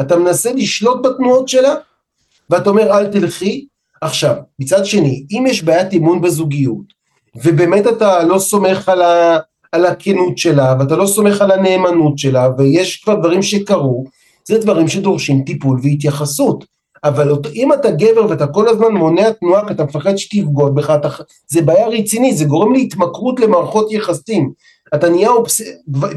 [0.00, 1.74] אתה מנסה לשלוט בתנועות שלה,
[2.50, 3.66] ואתה אומר אל תלכי,
[4.00, 6.96] עכשיו, מצד שני, אם יש בעיית אימון בזוגיות,
[7.44, 9.38] ובאמת אתה לא סומך על, ה,
[9.72, 14.04] על הכנות שלה, ואתה לא סומך על הנאמנות שלה, ויש כבר דברים שקרו,
[14.48, 16.64] זה דברים שדורשים טיפול והתייחסות.
[17.04, 21.08] אבל אם אתה גבר ואתה כל הזמן מונע תנועה כי אתה מפחד שתבגוד בך, אתה,
[21.48, 24.50] זה בעיה רצינית, זה גורם להתמכרות למערכות יחסים.
[24.94, 25.60] אתה נהיה אופס...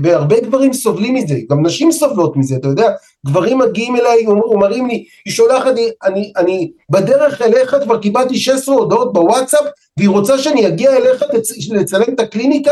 [0.04, 2.92] והרבה גברים סובלים מזה, גם נשים סובלות מזה, אתה יודע,
[3.28, 8.76] גברים מגיעים אליי, אומרים לי, היא שולחת לי, אני, אני בדרך אליך כבר קיבלתי 16
[8.76, 9.66] הודעות בוואטסאפ,
[9.98, 11.24] והיא רוצה שאני אגיע אליך
[11.72, 12.72] לצלם את הקליניקה,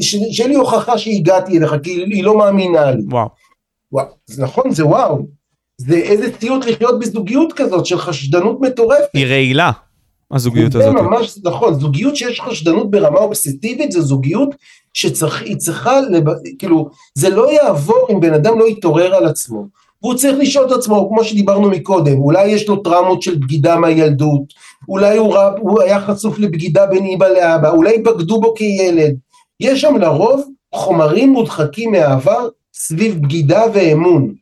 [0.00, 3.02] שיהיה לי הוכחה שהגעתי אליך, כי היא לא מאמינה לי.
[3.10, 3.28] וואו.
[3.92, 5.26] וואו, זה נכון, זה וואו.
[5.78, 9.08] זה איזה סיוט לחיות בזוגיות כזאת של חשדנות מטורפת.
[9.14, 9.70] היא רעילה.
[10.32, 10.96] הזוגיות הזאת.
[10.96, 14.54] זה ממש נכון, זוגיות שיש חשדנות ברמה אובססיבית, זו זוגיות
[14.94, 16.24] שהיא צריכה, לב...
[16.58, 19.66] כאילו, זה לא יעבור אם בן אדם לא יתעורר על עצמו.
[20.02, 24.42] והוא צריך לשאול את עצמו, כמו שדיברנו מקודם, אולי יש לו טראומות של בגידה מהילדות,
[24.88, 29.16] אולי הוא, רב, הוא היה חשוף לבגידה בין אימא לאבא, אולי בגדו בו כילד.
[29.60, 30.42] יש שם לרוב
[30.74, 34.34] חומרים מודחקים מהעבר סביב בגידה ואמון.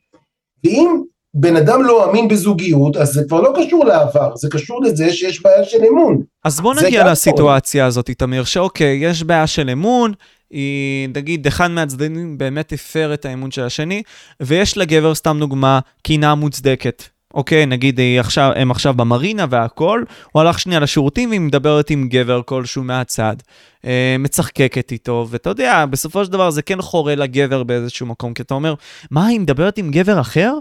[0.64, 1.02] ואם
[1.34, 5.42] בן אדם לא אמין בזוגיות, אז זה כבר לא קשור לעבר, זה קשור לזה שיש
[5.42, 6.22] בעיה של אמון.
[6.44, 10.12] אז בוא נגיע לסיטואציה הזאת, תמיר, שאוקיי, יש בעיה של אמון,
[10.50, 14.02] היא, נגיד, אחד מהצדדים באמת הפר את האמון של השני,
[14.40, 17.02] ויש לגבר, סתם דוגמה, קינה מוצדקת.
[17.34, 20.02] אוקיי, נגיד עכשיו, הם עכשיו במרינה והכל,
[20.32, 23.36] הוא הלך שנייה לשירותים והיא מדברת עם גבר כלשהו מהצד,
[23.84, 28.42] אה, מצחקקת איתו, ואתה יודע, בסופו של דבר זה כן חורה לגבר באיזשהו מקום, כי
[28.42, 28.74] אתה אומר,
[29.10, 30.54] מה, היא מדברת עם גבר אחר?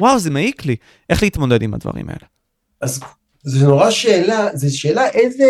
[0.00, 0.76] וואו, זה מעיק לי.
[1.10, 2.26] איך להתמודד עם הדברים האלה?
[2.80, 3.00] אז
[3.42, 5.48] זו נורא שאלה, זו שאלה איזה,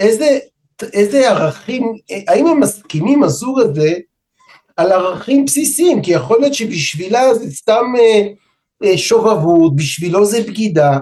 [0.00, 0.38] איזה,
[0.82, 1.92] איזה ערכים,
[2.28, 3.92] האם הם מסכימים, הזוג הזה,
[4.76, 8.28] על ערכים בסיסיים, כי יכול להיות שבשבילה זה סתם אה, אה,
[8.96, 10.98] שובבות, בשבילו זה בגידה,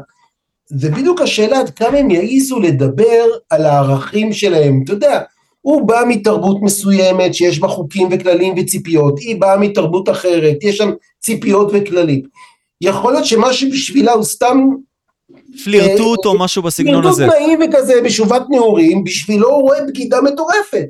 [0.66, 5.20] זה בדיוק השאלה עד כמה הם יעיזו לדבר על הערכים שלהם, אתה יודע,
[5.60, 10.90] הוא בא מתרבות מסוימת שיש בה חוקים וכללים וציפיות, היא באה מתרבות אחרת, יש שם
[11.20, 12.22] ציפיות וכללים.
[12.80, 14.68] יכול להיות שמה שבשבילה הוא סתם...
[15.64, 17.26] פלירטוט או משהו בסגנון הזה.
[17.26, 20.86] פלירטוט נעים וכזה בשובת נעורים, בשבילו הוא רואה בגידה מטורפת.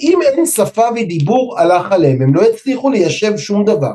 [0.00, 3.92] אם אין שפה ודיבור הלך עליהם, הם לא הצליחו ליישב שום דבר.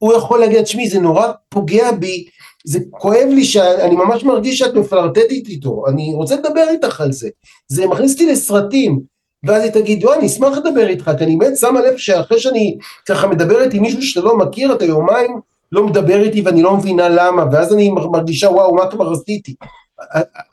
[0.00, 2.26] הוא יכול להגיד, תשמעי, זה נורא פוגע בי,
[2.64, 7.28] זה כואב לי שאני ממש מרגיש שאת מפלרטטת איתו, אני רוצה לדבר איתך על זה.
[7.68, 9.00] זה מכניס אותי לסרטים,
[9.46, 12.78] ואז היא תגיד, יואי, אני אשמח לדבר איתך, כי אני באמת שמה לב שאחרי שאני
[13.08, 15.40] ככה מדברת עם מישהו שאתה לא מכיר, אתה יומיים
[15.72, 19.54] לא מדבר איתי ואני לא מבינה למה, ואז אני מרגישה, וואו, מה כבר עשיתי?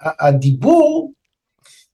[0.04, 1.12] הדיבור,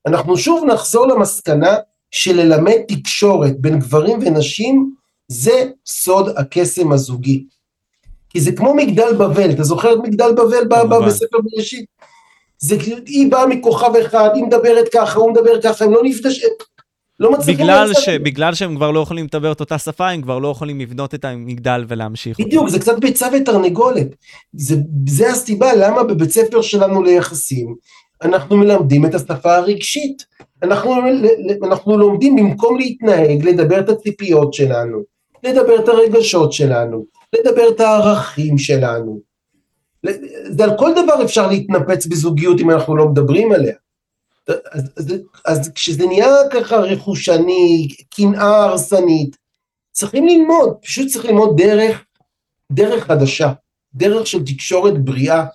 [0.07, 1.75] אנחנו שוב נחזור למסקנה
[2.11, 4.93] שללמד תקשורת בין גברים ונשים,
[5.33, 7.45] זה סוד הקסם הזוגי.
[8.29, 11.85] כי זה כמו מגדל בבל, אתה זוכר את מגדל בבל בספר בראשית?
[12.59, 16.49] זה כאילו, היא באה מכוכב אחד, היא מדברת ככה, הוא מדבר ככה, הם לא נפגשים,
[17.19, 17.65] לא מצליחים...
[17.65, 18.09] בגלל, ש...
[18.09, 21.25] בגלל שהם כבר לא יכולים לדבר את אותה שפה, הם כבר לא יכולים לבנות את
[21.25, 22.39] המגדל ולהמשיך.
[22.39, 22.69] בדיוק.
[22.69, 24.07] זה קצת ביצה ותרנגולת.
[24.53, 24.75] זה,
[25.09, 27.75] זה הסיבה למה בבית ספר שלנו ליחסים,
[28.21, 30.25] אנחנו מלמדים את השפה הרגשית.
[30.63, 30.95] אנחנו,
[31.63, 35.12] אנחנו לומדים במקום להתנהג, לדבר את הציפיות שלנו,
[35.43, 39.19] לדבר את הרגשות שלנו, לדבר את הערכים שלנו.
[40.63, 43.75] על כל דבר אפשר להתנפץ בזוגיות אם אנחנו לא מדברים עליה.
[44.47, 45.13] אז, אז,
[45.45, 49.37] אז כשזה נהיה ככה רכושני, קנאה הרסנית,
[49.91, 52.03] צריכים ללמוד, פשוט צריך ללמוד דרך,
[52.71, 53.51] דרך חדשה,
[53.95, 55.45] דרך של תקשורת בריאה,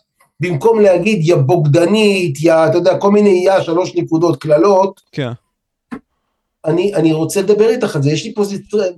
[0.40, 5.00] במקום להגיד יא בוגדנית, יא, אתה יודע, כל מיני יא, שלוש נקודות, קללות.
[5.12, 5.32] כן.
[6.64, 8.42] אני, אני רוצה לדבר איתך על זה, יש לי פה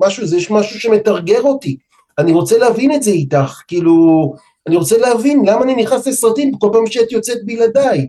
[0.01, 1.77] משהו, זה יש משהו שמתרגר אותי.
[2.19, 4.35] אני רוצה להבין את זה איתך, כאילו,
[4.67, 8.09] אני רוצה להבין למה אני נכנס לסרטים כל פעם שאת יוצאת בלעדיי.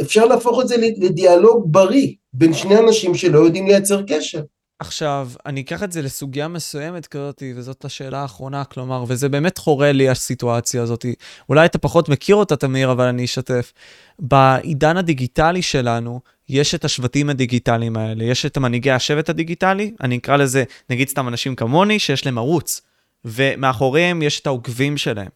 [0.00, 4.40] אפשר להפוך את זה לדיאלוג בריא בין שני אנשים שלא יודעים לייצר קשר.
[4.78, 9.92] עכשיו, אני אקח את זה לסוגיה מסוימת כזאת, וזאת השאלה האחרונה, כלומר, וזה באמת חורה
[9.92, 11.06] לי הסיטואציה הזאת.
[11.48, 13.72] אולי אתה פחות מכיר אותה, תמיר, אבל אני אשתף.
[14.18, 20.36] בעידן הדיגיטלי שלנו, יש את השבטים הדיגיטליים האלה, יש את מנהיגי השבט הדיגיטלי, אני אקרא
[20.36, 22.80] לזה, נגיד סתם אנשים כמוני, שיש להם ערוץ.
[23.24, 25.28] ומאחוריהם יש את העוקבים שלהם.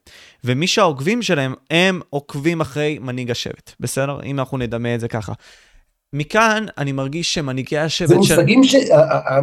[0.44, 4.22] ומי שהעוקבים שלהם, הם עוקבים אחרי מנהיג השבט, בסדר?
[4.24, 5.32] אם אנחנו נדמה את זה ככה.
[6.12, 8.08] מכאן אני מרגיש שמנהיגי השבט.
[8.08, 8.74] זה מושגים ש...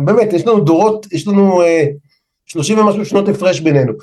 [0.05, 1.61] באמת, יש לנו דורות, יש לנו
[2.45, 3.93] 30 ומשהו שנות הפרש בינינו.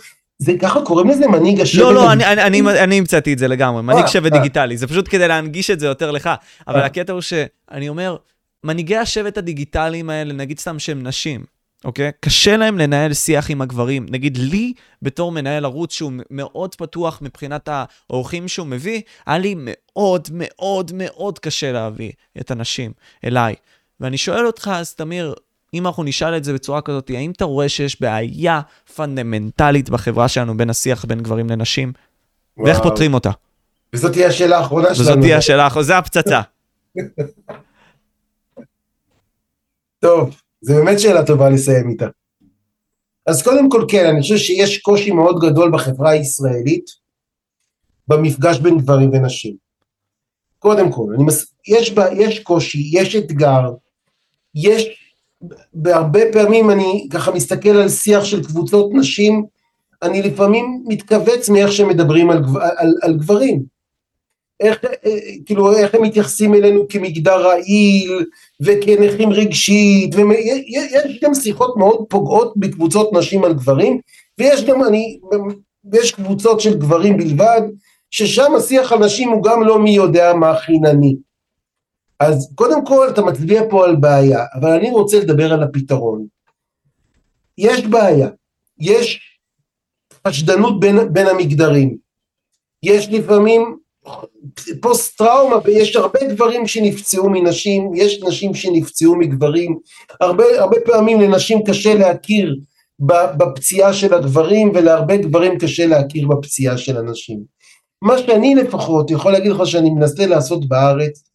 [0.43, 1.83] זה ככה קוראים לזה מנהיג השבט?
[1.83, 5.09] לא, לא, אני, אני, אני, אני המצאתי את זה לגמרי, מנהיג שבט דיגיטלי, זה פשוט
[5.09, 6.31] כדי להנגיש את זה יותר לך.
[6.69, 8.17] אבל הקטע הוא שאני אומר,
[8.65, 11.45] מנהיגי השבט הדיגיטליים האלה, נגיד סתם שהם נשים,
[11.85, 12.11] אוקיי?
[12.21, 14.07] קשה להם לנהל שיח עם הגברים.
[14.11, 14.73] נגיד, לי,
[15.03, 17.69] בתור מנהל ערוץ שהוא מאוד פתוח מבחינת
[18.11, 22.93] האורחים שהוא מביא, היה לי מאוד מאוד מאוד קשה להביא את הנשים
[23.25, 23.55] אליי.
[24.01, 25.35] ואני שואל אותך, אז תמיר,
[25.75, 28.61] אם אנחנו נשאל את זה בצורה כזאת, האם אתה רואה שיש בעיה
[28.97, 31.93] פונדמנטלית בחברה שלנו בין השיח בין גברים לנשים?
[32.57, 32.67] וואו.
[32.67, 33.31] ואיך פותרים אותה?
[33.93, 35.09] וזאת תהיה השאלה האחרונה שלנו.
[35.09, 36.41] וזאת תהיה השאלה האחרונה, זה הפצצה.
[40.03, 42.07] טוב, זו באמת שאלה טובה לסיים איתה.
[43.27, 46.85] אז קודם כל כן, אני חושב שיש קושי מאוד גדול בחברה הישראלית
[48.09, 49.57] במפגש בין גברים ונשים.
[50.59, 51.55] קודם כל, מס...
[51.69, 53.71] יש, בה, יש קושי, יש אתגר,
[54.55, 55.02] יש,
[55.75, 59.45] בהרבה פעמים אני ככה מסתכל על שיח של קבוצות נשים,
[60.03, 62.43] אני לפעמים מתכווץ מאיך שמדברים על,
[62.77, 63.63] על, על גברים.
[64.61, 64.85] איך,
[65.47, 68.25] כאילו, איך הם מתייחסים אלינו כמגדר רעיל
[68.61, 73.99] וכנכים רגשית, ויש גם שיחות מאוד פוגעות בקבוצות נשים על גברים,
[74.39, 75.19] ויש גם, אני,
[75.95, 77.61] יש קבוצות של גברים בלבד,
[78.11, 81.17] ששם השיח על נשים הוא גם לא מי יודע מה חינני.
[82.23, 86.27] אז קודם כל אתה מצביע פה על בעיה, אבל אני רוצה לדבר על הפתרון.
[87.59, 88.29] יש בעיה,
[88.81, 89.21] יש
[90.29, 91.97] חשדנות בין, בין המגדרים,
[92.83, 93.77] יש לפעמים
[94.81, 99.79] פוסט טראומה, יש הרבה גברים שנפצעו מנשים, יש נשים שנפצעו מגברים,
[100.21, 102.57] הרבה, הרבה פעמים לנשים קשה להכיר
[103.37, 107.43] בפציעה של הגברים ולהרבה גברים קשה להכיר בפציעה של הנשים.
[108.03, 111.32] מה שאני לפחות יכול להגיד לך שאני מנסה לעשות בארץ,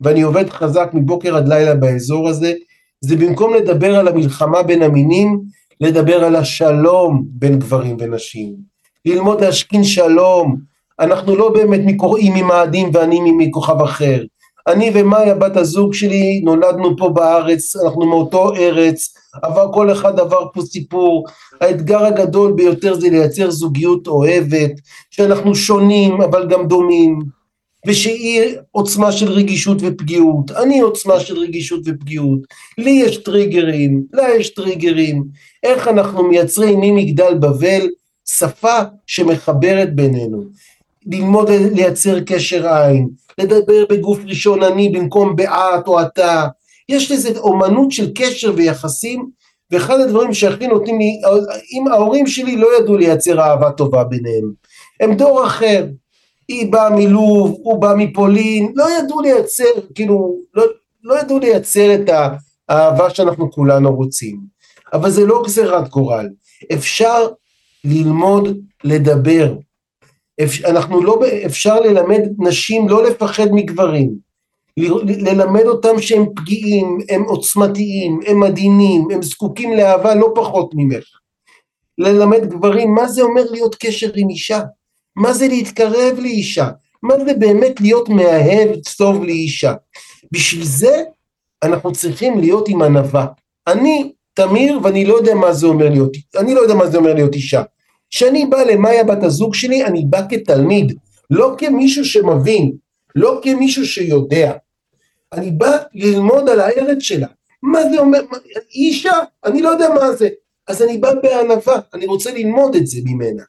[0.00, 2.52] ואני עובד חזק מבוקר עד לילה באזור הזה,
[3.00, 5.40] זה במקום לדבר על המלחמה בין המינים,
[5.80, 8.54] לדבר על השלום בין גברים ונשים.
[9.06, 10.56] ללמוד להשכין שלום,
[11.00, 14.24] אנחנו לא באמת מקוראים ממאדים ואני מכוכב אחר.
[14.66, 19.14] אני ומאיה בת הזוג שלי נולדנו פה בארץ, אנחנו מאותו ארץ,
[19.44, 21.24] אבל כל אחד עבר פה סיפור.
[21.60, 24.72] האתגר הגדול ביותר זה לייצר זוגיות אוהבת,
[25.10, 27.18] שאנחנו שונים אבל גם דומים,
[27.86, 32.40] ושהיא עוצמה של רגישות ופגיעות, אני עוצמה של רגישות ופגיעות,
[32.78, 35.24] לי יש טריגרים, לה יש טריגרים,
[35.62, 37.88] איך אנחנו מייצרים ממגדל בבל
[38.28, 40.44] שפה שמחברת בינינו.
[41.06, 43.08] ללמוד לייצר קשר עין,
[43.38, 46.46] לדבר בגוף ראשון אני במקום באת או אתה,
[46.88, 49.28] יש לזה אומנות של קשר ויחסים,
[49.70, 51.20] ואחד הדברים שהכי נותנים לי,
[51.72, 54.52] אם ההורים שלי לא ידעו לייצר אהבה טובה ביניהם,
[55.00, 55.86] הם דור אחר,
[56.48, 60.64] היא באה מלוב, הוא בא מפולין, לא ידעו לייצר, כאילו, לא,
[61.02, 62.10] לא ידעו לייצר את
[62.68, 64.40] האהבה שאנחנו כולנו רוצים,
[64.92, 66.28] אבל זה לא גזירת גורל,
[66.72, 67.28] אפשר
[67.84, 69.54] ללמוד לדבר,
[70.64, 74.14] אנחנו לא, אפשר ללמד נשים לא לפחד מגברים,
[75.06, 81.04] ללמד אותם שהם פגיעים, הם עוצמתיים, הם עדינים, הם זקוקים לאהבה לא פחות ממך.
[81.98, 84.60] ללמד גברים מה זה אומר להיות קשר עם אישה,
[85.16, 86.68] מה זה להתקרב לאישה,
[87.02, 89.74] מה זה באמת להיות מאהב טוב לאישה.
[90.32, 91.02] בשביל זה
[91.62, 93.26] אנחנו צריכים להיות עם ענווה.
[93.66, 97.14] אני תמיר ואני לא יודע מה זה אומר להיות, אני לא יודע מה זה אומר
[97.14, 97.62] להיות אישה.
[98.10, 100.98] כשאני בא למאיה בת הזוג שלי, אני בא כתלמיד,
[101.30, 102.72] לא כמישהו שמבין,
[103.14, 104.52] לא כמישהו שיודע.
[105.32, 107.26] אני בא ללמוד על הארץ שלה.
[107.62, 108.20] מה זה אומר?
[108.74, 109.12] אישה?
[109.44, 110.28] אני לא יודע מה זה.
[110.68, 113.42] אז אני בא בענווה, אני רוצה ללמוד את זה ממנה.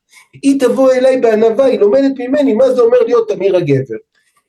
[0.43, 3.95] היא תבוא אליי בענווה, היא לומדת ממני מה זה אומר להיות תמיר הגבר.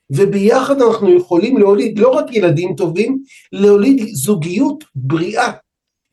[0.09, 3.17] וביחד אנחנו יכולים להוליד לא רק ילדים טובים,
[3.51, 5.51] להוליד זוגיות בריאה,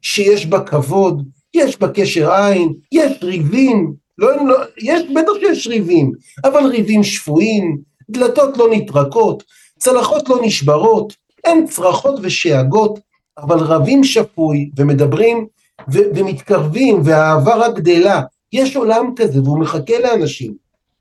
[0.03, 1.23] שיש בה כבוד,
[1.55, 6.13] יש בה קשר עין, יש ריבים, לא, לא, יש, בטח שיש ריבים,
[6.45, 7.79] אבל ריבים שפויים,
[8.11, 9.43] דלתות לא נטרקות,
[9.79, 11.13] צלחות לא נשברות,
[11.45, 12.99] אין צרחות ושאגות,
[13.39, 15.47] אבל רבים שפוי ומדברים
[15.93, 18.23] ו- ומתקרבים והאהבה רק גדלה.
[18.53, 20.55] יש עולם כזה והוא מחכה לאנשים.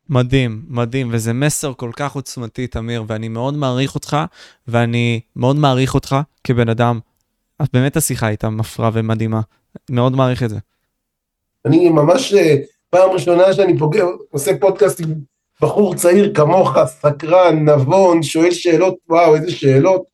[0.10, 4.18] מדהים, מדהים, וזה מסר כל כך עוצמתי, תמיר, ואני מאוד מעריך אותך,
[4.68, 7.00] ואני מאוד מעריך אותך כבן אדם.
[7.60, 9.42] אז באמת השיחה הייתה מפרה ומדהימה,
[9.90, 10.58] מאוד מעריך את זה.
[11.66, 12.56] אני ממש, אה,
[12.90, 15.14] פעם ראשונה שאני פוגע, עושה פודקאסט עם
[15.62, 20.13] בחור צעיר כמוך, סקרן, נבון, שואל שאלות, וואו, איזה שאלות.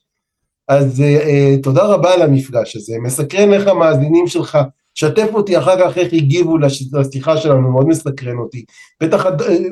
[0.70, 2.94] אז uh, uh, תודה רבה על המפגש הזה.
[3.02, 4.58] מסקרן איך המאזינים שלך,
[4.96, 6.58] שתף אותי אחר כך איך הגיבו
[6.94, 8.66] לשיחה שלנו, מאוד מסקרן אותי.
[9.04, 9.30] בטח uh,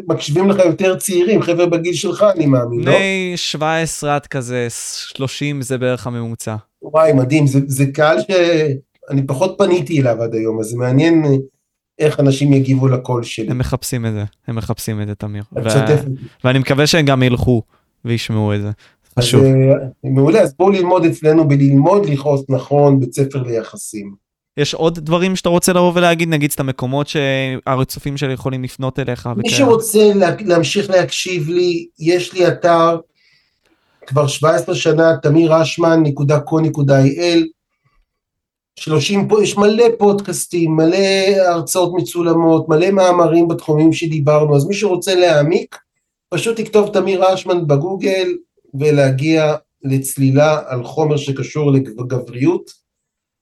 [0.07, 2.91] מקשיבים לך יותר צעירים, חבר'ה בגיל שלך, אני מאמין, לא?
[2.91, 6.55] בני 17 עד כזה 30 זה בערך הממוצע.
[6.81, 11.23] וואי, מדהים, זה, זה קהל שאני פחות פניתי אליו עד היום, אז זה מעניין
[11.99, 13.51] איך אנשים יגיבו לקול שלי.
[13.51, 15.43] הם מחפשים את זה, הם מחפשים את זה, תמיר.
[15.55, 15.69] ו...
[16.43, 17.61] ואני מקווה שהם גם ילכו
[18.05, 18.71] וישמעו את זה.
[19.17, 19.43] חשוב.
[19.43, 19.49] אז,
[20.03, 24.27] מעולה, אז בואו ללמוד אצלנו בללמוד לכעוס נכון, בית ספר ליחסים.
[24.57, 29.27] יש עוד דברים שאתה רוצה לבוא ולהגיד, נגיד את המקומות שהרצופים שלי יכולים לפנות אליך?
[29.27, 29.57] מי וכאלה.
[29.57, 32.97] שרוצה לה, להמשיך להקשיב לי, יש לי אתר
[34.07, 37.43] כבר 17 שנה, תמירשמן.co.il,
[38.79, 40.97] 30 פה, יש מלא פודקאסטים, מלא
[41.47, 45.77] הרצאות מצולמות, מלא מאמרים בתחומים שדיברנו, אז מי שרוצה להעמיק,
[46.29, 48.33] פשוט תכתוב תמיר אשמן בגוגל
[48.79, 52.71] ולהגיע לצלילה על חומר שקשור לגבריות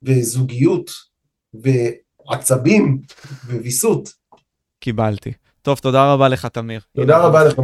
[0.03, 0.91] וזוגיות
[1.53, 3.01] ועצבים
[3.47, 4.09] וויסות.
[4.79, 5.33] קיבלתי.
[5.61, 6.79] טוב, תודה רבה לך, תמיר.
[6.95, 7.59] תודה רבה לך.